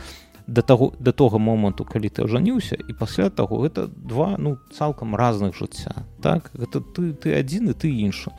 [0.51, 5.15] да таго да того моманту калі ты ажаніўся і пасля таго гэта два ну цалкам
[5.15, 6.51] разных жыцця так?
[6.53, 8.35] Гэта ты ты адзін і ты іншы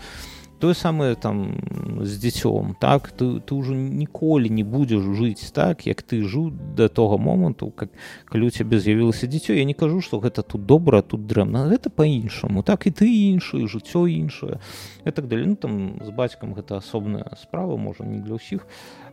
[0.61, 1.59] тое самае там
[2.07, 3.11] з дзіцём так?
[3.11, 7.89] Ты ты ўжо ніколі не будзеш жыць так як ты жыў да того моманту как
[8.29, 11.89] калі у цябе з'явілася дзіцё я не кажу што гэта тут добра тут дрэнна гэта
[11.89, 14.61] по-іншаму так і ты іншы жыццё іншае
[15.03, 18.69] так далее ну там з бацькам гэта асобная справа можа не для ўсіх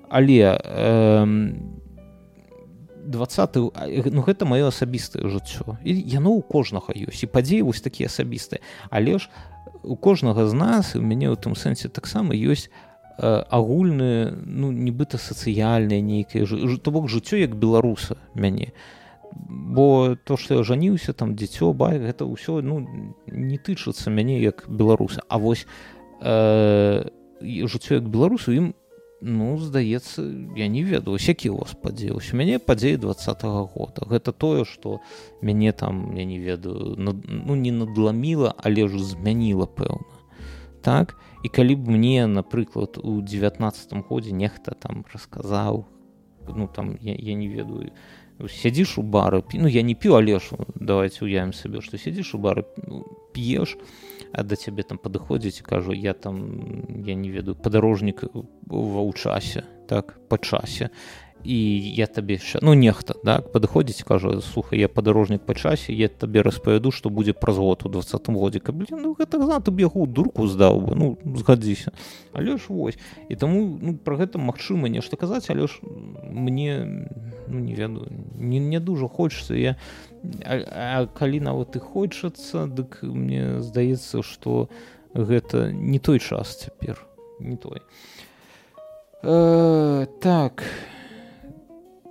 [0.09, 1.25] але э,
[3.09, 8.07] 20 ну гэта маё асабістае жыццё і яно ў кожнага ёсць і падзеі вось такія
[8.07, 9.29] асабістыя але ж
[9.83, 12.69] у кожнага з нас у мяне ў тым сэнсе таксама ёсць
[13.19, 16.45] э, агульныя ну нібыта сацыяльнае нейкае
[16.77, 18.73] то бок жыццё як беларуса мяне.
[19.31, 22.83] Бо то што я жаніўся там дзіцё бай гэта ўсё ну
[23.27, 25.21] не тычыцца мяне як беларуса.
[25.29, 25.67] А вось
[26.21, 27.07] э,
[27.41, 28.73] жыццё як беларусу ім
[29.21, 30.23] ну здаецца
[30.55, 34.05] я не ведаю які у вас падзеўся мяне падзеі двадцатого года.
[34.07, 35.01] Гэта тое что
[35.41, 40.07] мяне там я не ведаю над, ну не надламіла але ж змяніла пэўна.
[40.81, 41.15] Так?
[41.43, 45.85] І калі б мне напрыклад у девятнадцатом годзе нехта там расказаў
[46.55, 47.91] ну там я, я не ведаю
[48.47, 52.63] сядзіш у бары ну я не п'ю алешу давайте уявім сабе што сядзіш у бары
[52.87, 53.03] ну,
[53.33, 53.77] п'еш
[54.33, 56.37] а да цябе там падыходзіць кажу я там
[57.05, 58.23] я не ведаю падарожнік
[58.67, 60.89] ва ў часе так па часе
[61.43, 61.55] і
[61.95, 66.41] я табе яшчэ ну нехта так падыходзіць кажа слухай я падарожнік па часе я табе
[66.43, 70.47] распавяду што будзе праз год у двадцатым годзе каб ну, гэта за ты бегу дурку
[70.47, 71.95] здаў бы ну згадзіся
[72.33, 72.99] але ж вось.
[73.29, 75.79] І таму ну, пра гэта магчыма нешта казаць але ж
[76.27, 77.07] мне
[77.47, 79.77] ну, не ведаю не, не дужа хочется я
[80.45, 84.69] а, а калі нават і хочацца дык мне здаецца што
[85.13, 87.05] гэта не той час цяпер
[87.39, 87.81] не той.
[89.23, 90.63] Э, так.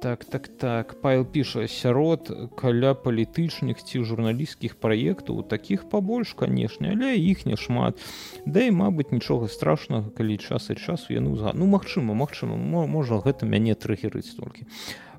[0.00, 1.00] Так так так.
[1.00, 7.98] Пайл піша сярод каля палітычных ці журналісцкіх праектаў такіх пабольш канешне але іх не шмат.
[8.46, 12.54] Да і мабыць нічога страшнага калі час і часу яны ўзга ну магчыма магчыма
[12.86, 14.70] можа гэта мяне трыгерыць толькі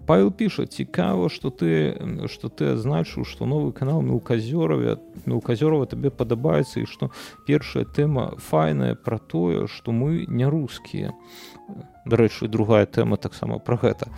[0.10, 1.94] Павел піша цікава что ты
[2.28, 4.98] что ты адзначыў что новы канал мелказёраве
[5.30, 7.12] мелказёрова табе падабаецца і что
[7.46, 11.14] першая тэма файная про тое что мы не рускія
[12.10, 14.10] дарэчы другая тэма таксама про гэта.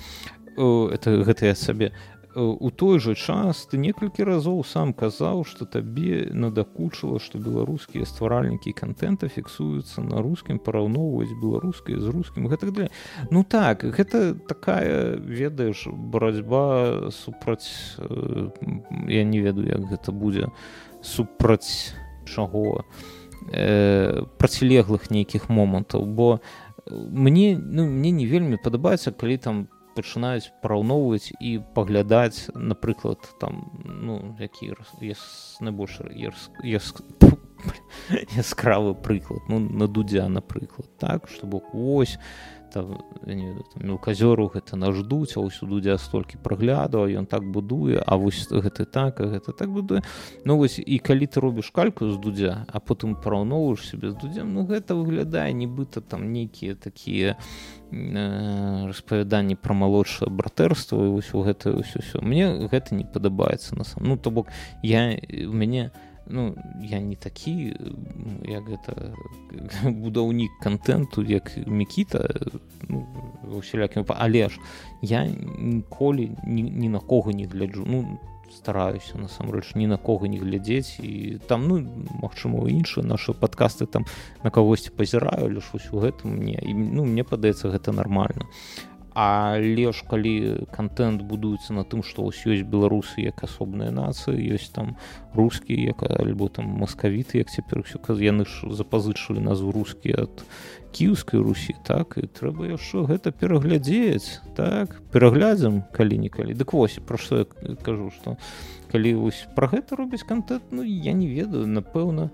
[0.55, 1.91] Это гэта я сабе
[2.35, 8.71] у той жа час ты некалькі разоў сам казаў што табе надакучыла што беларускія стваральнікі
[8.71, 12.87] контента фіксуюцца на рускім параўноўваць беларускай з рускім гэтак для
[13.31, 17.97] ну так гэта такая ведаеш барацьба супраць
[19.07, 20.47] я не ведаю як гэта будзе
[21.01, 21.93] супраць
[22.25, 22.85] чаго
[23.51, 26.05] э, процілеглых нейкіх момантаў.
[26.05, 26.39] Бо
[26.89, 34.35] мне ну мне не вельмі падабаецца калі там пачынаюць параўноўваць і паглядаць напрыклад там ну
[34.39, 34.73] які
[35.59, 35.99] найбольш
[38.37, 42.17] яскравы прыклад ну на дудзя напрыклад так что бок ось
[43.75, 48.85] мелказёру гэта наш дуць а ўсюду дзе столькі праглядаў ён так будуе а вось гэты
[48.85, 50.01] так а гэта так будуе.
[50.45, 54.53] Ну вось і калі ты робіш кальку з дудзя а потым параўноўваеш себе з дудзем
[54.53, 61.75] ну гэта выглядае нібыта там нейкія такія э, распавяданні пра малодшае братэрства вось у гэта
[61.75, 64.47] ўсё ўсё мне гэта не падабаецца на сам ну то бок
[64.83, 65.91] я у мяне не
[66.31, 67.75] ну я не такі
[68.47, 69.13] як гэта
[69.83, 72.29] будаўнік контенту як мікіта
[72.89, 73.07] ну,
[73.51, 74.59] усялякім але ж
[75.01, 75.25] я
[75.59, 77.83] ніколі ні, ні на кого не гляджу.
[77.87, 78.19] Ну
[78.51, 80.99] стараюся насамрэч ні на кого не глядзець.
[80.99, 81.79] І там ну
[82.21, 84.05] магчыма іншыя наши подкасты там
[84.43, 88.90] на кагосьці пазіраю лишь вось у гэтым мне і ну мне падаецца гэта нормально а
[89.13, 94.71] але ж калі контент будуецца на тым што ўсё ёсць беларусы як асобная нацыя ёсць
[94.71, 94.95] там
[95.35, 100.45] рускія як альбо там маскавіты як цяпер ўсё каз яны ж запазычылі назву рускі ад
[100.95, 107.43] кіўскай русі так і трэба яшчэ гэта пераглядзець так пераглядзем калі-нікалі дык вось пра што
[107.43, 107.45] я
[107.83, 108.39] кажу што
[108.91, 112.31] калі вось пра гэта робіць контент ну я не ведаю напэўна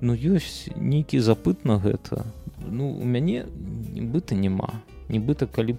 [0.00, 2.26] ну ёсць нейкі запыт на гэта.
[2.60, 3.46] Ну у мяне
[3.94, 4.82] нібыта няма.
[5.08, 5.78] Нібыта калі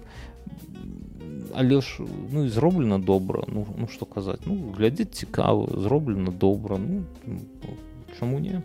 [1.54, 6.78] але ж ну і зроблена добра ну ну што казаць ну глядзець цікава зроблена добра
[6.78, 7.04] ну
[8.18, 8.62] чаму не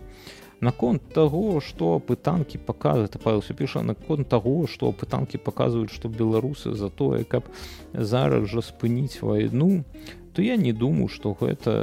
[0.60, 6.90] наконт таго што пытанкі паказваць павелся піша наконт таго што пытанкі паказваюць што беларусы за
[6.90, 7.48] тое каб
[7.92, 9.84] зараз жа спыніць вайну
[10.34, 11.74] то я не думаю што гэта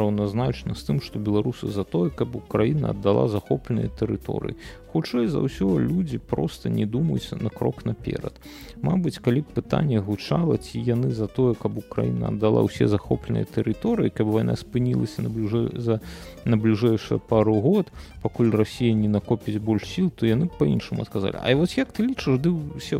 [0.00, 4.56] раўназначна з тым што беларусы за тое каб украіна аддала захопленыя тэрыторыі
[4.98, 8.34] хутчэй за ўсё людзі просто не думаюць на крок наперад.
[8.82, 14.10] Мабыць калі б пытанне гучала ці яны за тое каб украіна аддала ўсе захопленыя тэрыторыі
[14.10, 16.02] каб вайна спынілася на бліжэй за
[16.42, 21.54] на бліжэйшую пару год пакуль Росія не накопіць больш сіл то яны па-іншаму сказалі А
[21.54, 22.98] вось як ты лічыш ды ўсё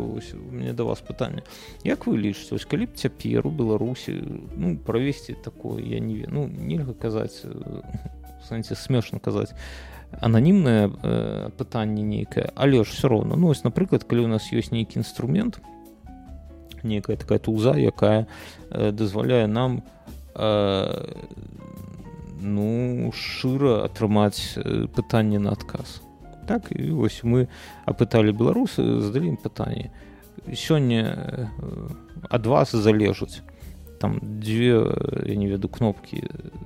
[0.55, 1.43] мне да вас пытанне
[1.83, 4.23] Як вы лічыце ось калі б цяпер у беларусі
[4.55, 7.43] ну правесці такое я не ну нельга казаць
[8.47, 9.51] сэнсе смешна казаць
[10.11, 14.71] ананімнае э, пытанне нейкае але ж все роўно ну ось напрыклад калі у нас ёсць
[14.71, 15.61] нейкі інструмент
[16.83, 18.27] некая такая тулза якая
[18.69, 19.83] э, дазваляе нам
[20.35, 21.13] э,
[22.41, 26.01] ну шчыра атрымаць э, пытанне на адказ
[26.47, 27.47] так і вось мы
[27.85, 29.91] апыталі беларусы задалі ім пытанне
[30.53, 31.47] сёння э,
[32.29, 33.41] ад вас залежаць
[33.99, 34.81] там дзве
[35.25, 36.23] я не веду кнопкі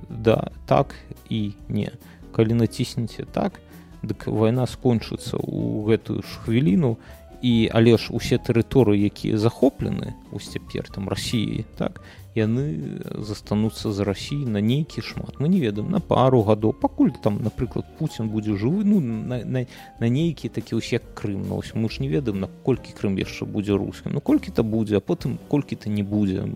[0.08, 0.94] да так
[1.28, 1.90] і не
[2.34, 3.62] калі націснеце так
[4.02, 6.98] дык вайна скончыцца ў гэтую ж хвіліну.
[7.44, 12.00] І але ж усе тэрыторыі якія захоплены ось цяпер там рассіі так
[12.32, 15.36] яны застануцца з рассіі на нейкі шмат.
[15.38, 16.72] Мы не ведаем на пару гадоў.
[16.72, 19.66] Пакуль там напрыклад Пуін будзе жывы ну на, на,
[20.00, 21.44] на нейкі такі ўсе крым.
[21.44, 25.36] Нось мы ж не ведаем наколькі крым яшчэ будзе рускім ну колькі-то будзе а потым
[25.48, 26.48] колькі-то не будзе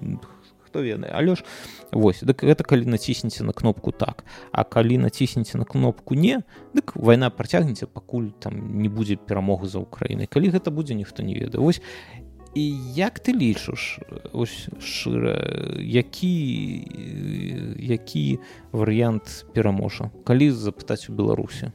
[0.69, 1.45] хто ведае але ж
[1.91, 4.25] вось дык гэта калі націснеце на кнопку так.
[4.53, 6.45] А калі націснеце на кнопку не
[6.77, 11.33] дык вайна працягнеце пакуль там не будзе перамогы за ўкраінай калі гэта будзе ніхто не
[11.35, 11.65] ведае.
[11.65, 11.81] Вось
[12.55, 12.65] і
[12.95, 14.01] як ты лічыш
[14.33, 15.37] ось шчыра
[15.79, 16.35] які
[17.79, 18.39] які
[18.73, 20.11] варыянт пераможа?
[20.25, 21.73] Калі запытаць у беларусі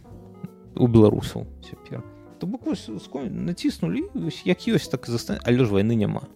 [0.76, 2.04] у беларусаў цяпер?
[2.40, 4.04] То бок націснулі
[4.46, 6.28] як ёсць так застане але ж вайны няма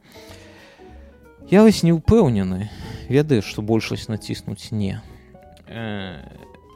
[1.48, 2.68] Я вось не ўпэўнены
[3.08, 5.00] ведаю што большасць націснуць не.
[5.68, 6.20] Э,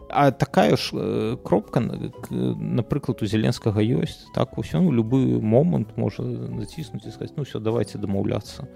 [0.08, 6.24] а такая ж э, кропка напрыклад у зеленскага ёсць так усё ну, любы момант можа
[6.24, 8.68] націснуць і сказаць ну все давайте дамаўляцца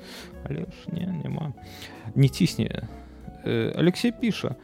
[0.43, 1.53] але ж не няма.
[2.15, 2.87] Не цісне.
[3.45, 4.55] Э, Алексей піша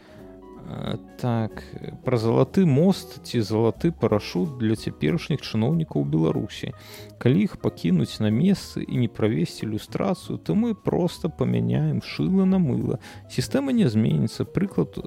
[1.21, 1.63] так
[2.05, 3.19] пра залаты мост.
[3.23, 6.73] Ці залаты парашут для цяперашніх чыноўнікаў беларусі
[7.21, 12.57] калі іх пакінуць на месцы і не правесці ілюстрацыю то мы просто памяняем шыла на
[12.57, 12.97] мыла
[13.29, 14.97] сістэма не зменіцца прыклад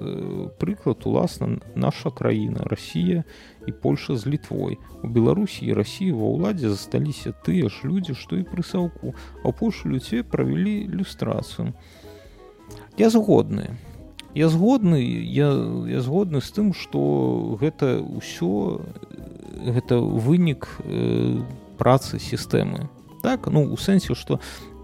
[0.63, 3.25] прыклад уласна наша краіна Росія
[3.67, 8.39] і Польша з літвой у беларусі і рассіі ва ўладзе засталіся тыя ж людзі што
[8.39, 11.75] і прысаўку а польшу людзе правялі ілюстрацыю
[12.95, 13.75] я згодны
[14.35, 15.51] я згодны я,
[15.89, 18.83] я згодны з тым што гэта ўсё
[19.65, 21.41] гэта вынік э,
[21.79, 22.91] працы сістэмы.
[23.23, 24.41] Так ну у сэнсе што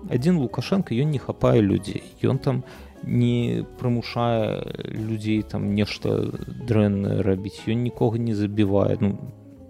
[0.09, 2.03] адзін лукашенко ён не хапае людзей.
[2.23, 2.65] Ён там
[3.03, 7.67] не прымушае людзей там нешта дрэннае рабіць.
[7.67, 8.97] Ён нікога не забівае.
[9.01, 9.19] Ну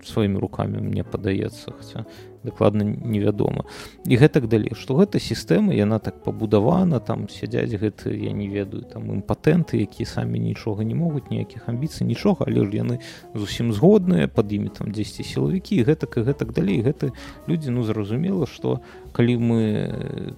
[0.05, 2.05] сваімі руками мне падаецца хаця
[2.45, 3.65] дакладна невядома.
[4.07, 8.83] І гэтак далей што гэта сістэма яна так пабудавана там сядзяць гэты я не ведаю
[8.89, 12.97] там імпатэнты якія самі нічога не могуць ніякіх амбіцый нічога але ж яны
[13.35, 16.81] зусім згодныя пад імі там 10 сілавікі гэтак і гэтак далей.
[16.81, 17.13] Гэты
[17.45, 18.81] людзі ну зразумела што
[19.13, 19.61] калі мы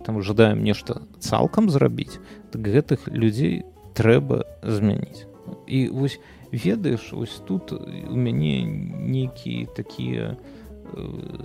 [0.02, 2.18] там жадаем нешта цалкам зрабіць
[2.50, 3.62] так гэтых людзей
[3.94, 5.30] трэба змяніць.
[5.66, 6.18] І вось
[6.50, 10.61] ведаеш ось тут у мяне нейкія такія у Э,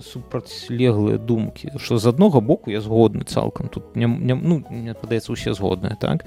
[0.01, 5.31] супрацьлеглыя думкі што з аднога боку я згодны цалкам тут не, не, ну, мне падаецца
[5.31, 6.25] усе згодныя так?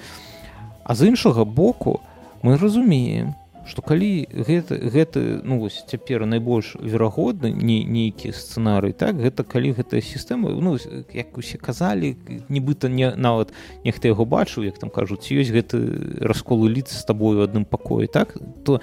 [0.84, 2.00] А з іншага боку
[2.42, 3.34] мы разумеем
[3.70, 9.76] што калі гэта гэты ну вось цяпер найбольш верагодны не нейкі сцэнарый так гэта калі
[9.78, 10.74] гэтая сістэма ну
[11.14, 12.16] як усе казалі
[12.48, 13.54] нібыта не нават
[13.84, 15.78] нехта яго бачыў як там кажуць ёсць гэты
[16.18, 18.34] расколы ліц з табою адным пакоі так?
[18.64, 18.80] То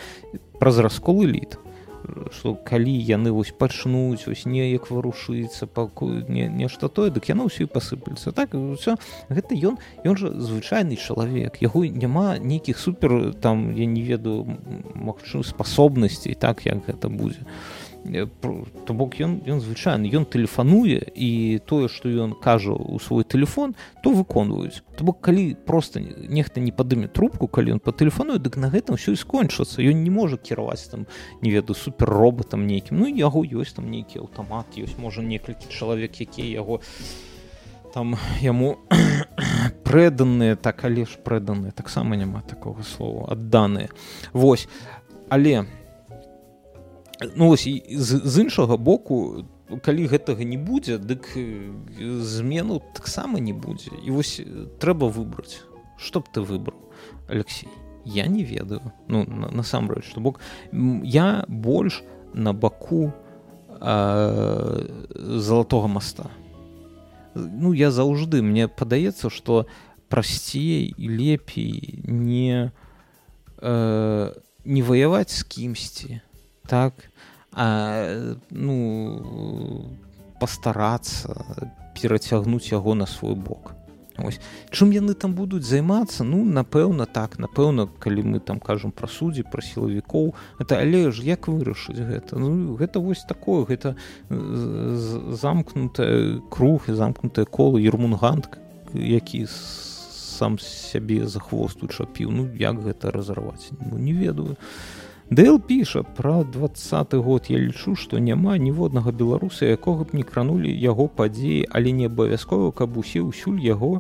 [0.60, 1.60] праз расколы літ
[2.32, 7.68] что калі яны вось пачнуць ось неяк варушыцца пакуль не нешта тое дык яно ўсё
[7.68, 8.97] і пасыпаецца так все
[9.30, 11.62] гэта ён ён жа звычайны чалавек.
[11.62, 14.45] Яго няма нейкіх супер там я не ведаю
[14.95, 17.43] магчым спасобнасцей так як гэта будзе.
[17.43, 17.87] то
[18.93, 24.12] бок ён ён звычайны ён тэлефануе і тое што ён кажа ў свой телефон то
[24.12, 28.70] выконваюць то бок калі просто нехта не падыме трубку калі ён по тэлефаную дык на
[28.74, 29.82] гэтым все і скончыцца.
[29.82, 31.05] Ён не можа кіраваць там
[31.41, 32.99] не ведаю супер роботам нейкім.
[32.99, 36.82] Ну яго ёсць там нейкі аўтамат ёсць можа некалькі чалавек якія яго
[37.93, 38.78] там яму
[39.88, 43.89] преданыя так але ж преданыя таксама няма такого слова адданыя.
[44.34, 44.68] Вось.
[45.30, 45.66] Але
[47.36, 49.45] ну вось з, з іншага боку
[49.84, 51.34] калі гэтага не будзе дык
[52.22, 53.91] змену таксама не будзе.
[54.05, 54.39] І вось
[54.80, 55.63] трэба выбраць.
[55.97, 56.78] Што б ты выбраў
[57.28, 57.70] Алексей?
[58.05, 58.93] Я не ведаю.
[59.07, 60.39] Ну насамрэч на бок
[61.03, 62.03] я больш
[62.34, 63.11] на баку
[63.82, 66.30] э, золотого моста
[67.38, 69.65] ну я заўжды мне падаецца что
[70.09, 72.72] прасцей і лепей не
[73.61, 74.34] э,
[74.65, 76.22] не ваяваць з кімсьці
[76.68, 76.93] так
[77.57, 79.97] а ну
[80.39, 81.34] пастарацца
[81.97, 83.74] перацягнуць яго на свой бок.
[84.18, 84.39] Ось.
[84.72, 86.24] чым яны там будуць займацца?
[86.24, 91.22] Ну напэўна так напэўна калі мы там кажам пра суддзі пра сілавікоў это але ж
[91.22, 92.41] як вырашыць гэта?
[92.41, 93.95] Ну, гэта вось такое гэта
[94.30, 98.49] замкнутая круг і замкнутае кола ермунгант
[98.93, 103.70] які сам сябе за хвост учапіў ну як гэта разарваць?
[103.78, 104.57] Ну, не ведаю
[105.30, 107.51] Дэл піша пра двадцаты год.
[107.51, 112.71] Я лічу што няма ніводнага беларуса якога б не кранулі яго падзеі але не абавязкова
[112.71, 113.99] каб усе ўсюль яго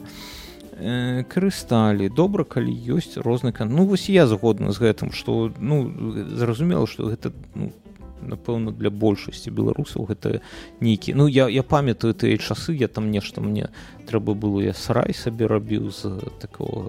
[0.79, 2.07] э, карысталі.
[2.07, 5.91] Добра калі ёсць розны кан ну вось я згодна з гэтым што ну
[6.31, 7.75] зразумела што гэта ну,
[8.23, 10.39] напэўна для большасці беларусаў гэта
[10.79, 13.67] нейкі ну я я памятаю тыя часы я там нешта мне
[14.07, 16.87] трэба было я сарай сабе рабіў з такого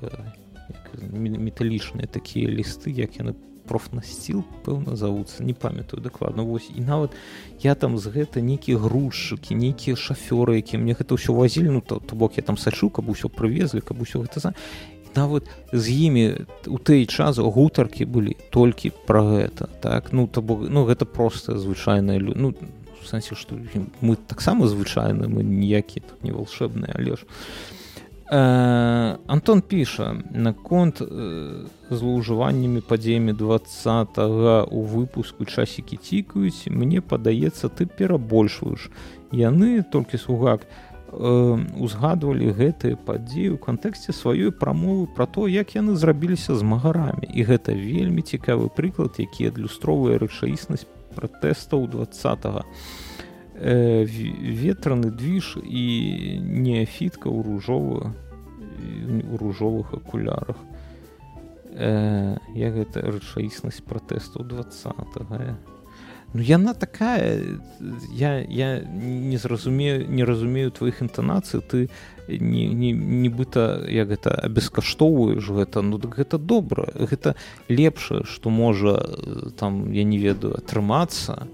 [1.03, 3.35] металічныя такія лісты як яны
[3.69, 7.13] профнасціл пэўна завуцца не памятаю дакладна вось і нават
[7.61, 12.01] я там з гэта нейкія грузчыкі нейкія шафёры які мне гэта ўсё вазілі ну то,
[12.01, 14.55] то бок я там сачу каб усё прывезлі каб усё гэта за
[15.15, 16.25] нават з імі
[16.67, 20.13] у той час гутаркі былі толькі пра гэта так?
[20.13, 22.55] Ну то бок ну гэта просто звычайная лю ну
[23.05, 23.57] сэнсе што
[24.01, 27.78] мы таксама звычайны мы ніякі тут не волшебныя але ж Э,
[28.31, 33.57] Антон піша наконт э, злоўжываннямі падзеямі два
[34.69, 38.93] у выпуску часікі цікаюць мне падаецца ты перабольшваеш
[39.33, 45.97] яны толькі сугак э, узгадвалі гэтыя падзеі ў кантэксце сваёй прамовы пра то як яны
[45.97, 50.85] зрабіліся змагарамі і гэта вельмі цікавы прыклад які адлюстроўвае рэчаіснасць
[51.17, 52.05] пратэстаў два
[53.61, 55.85] э, ветраны движ і
[56.43, 58.15] неафітка ў ружовую
[58.79, 60.57] у ружовых акулярах
[61.75, 64.95] э, я гэта рэчаіснасць пратэсту 20
[66.35, 67.59] ну яна такая
[68.13, 71.89] я я не зразумею не разумею твоих інтанацый ты
[72.29, 77.35] не нібыта як гэта абескаштоўваеш гэта ну так гэта добра гэта
[77.69, 79.01] лепшае што можа
[79.57, 81.49] там я не ведаю атрымацца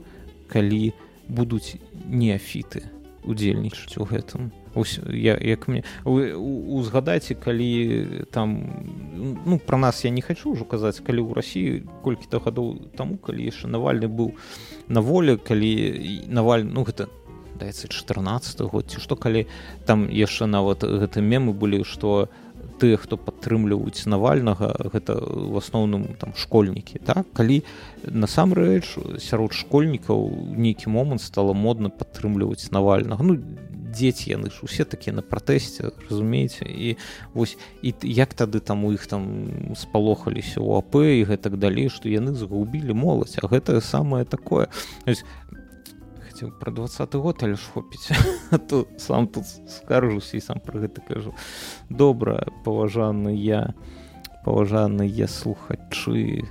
[0.48, 0.92] калі
[1.28, 2.84] будуць неафіты
[3.24, 4.52] удзельнічаць у гэтым.
[4.74, 8.58] Ось, я, як мне узгадайце калі там
[9.46, 13.46] ну про нас я не хочу ўжо казаць калі ў рассіі колькі-то гадоў таму калі
[13.46, 14.34] яшчэ навальны быў
[14.88, 17.06] на волі калі наваль ну гэта
[17.54, 19.46] даецца 14 год ці што калі
[19.86, 22.28] там яшчэ нават гэты мемы былі што
[22.84, 27.62] тыя хто падтрымліваюць навальнага гэта в асноўным там школьнікі так калі
[28.04, 28.84] насамрэч
[29.24, 33.24] сярод школьнікаў нейкі момант стала модна падтрымліваць навальнага.
[33.24, 33.40] Ну
[33.94, 36.66] дзеці яны ж усе такія на пратэсце разумееце?
[36.68, 36.96] І
[37.32, 42.12] вось і як тады там у іх там спалохаліся у ап і гэтак далей што
[42.12, 44.68] яны згубілі моладзь а гэта самае такое
[46.34, 48.10] хацеў пра двадцаты год але ж хопіць
[48.68, 51.30] то сам тут скаржуся і сам пра гэта кажу.
[51.88, 53.70] Добра паважаны я
[54.42, 56.42] паважаныя слухачы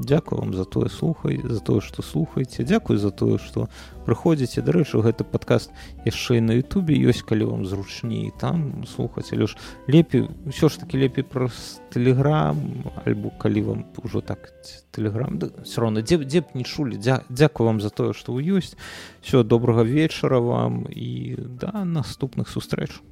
[0.00, 2.64] Дякую вам за тое слухай за тое што слухаеце.
[2.64, 3.68] Дякую за тое што
[4.08, 5.68] прыходзіце дарэчы гэты падкаст
[6.08, 9.28] яшчэ на Ютубе ёсць калі вам зручней там слухаць.
[9.36, 12.56] Але ж лепей ўсё ж таки лепей праз тэлеграм
[13.04, 14.48] альбо калі вам ужо так
[14.90, 16.96] тэлеграм да, все роўна дзе дзе б не чулі.
[16.96, 18.80] Дзя, Дякую вам за тое што вы ёсць.
[19.20, 23.04] Все добрага вечара вам і да наступных сустрэч.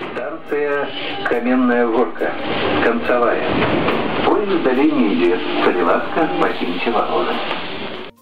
[0.00, 0.88] Станция
[1.28, 2.32] Каменная горка.
[2.84, 4.29] Концевая.
[4.40, 5.38] Поезд в долине идет.
[5.62, 7.34] Солиласка, Макинчева, Лоза.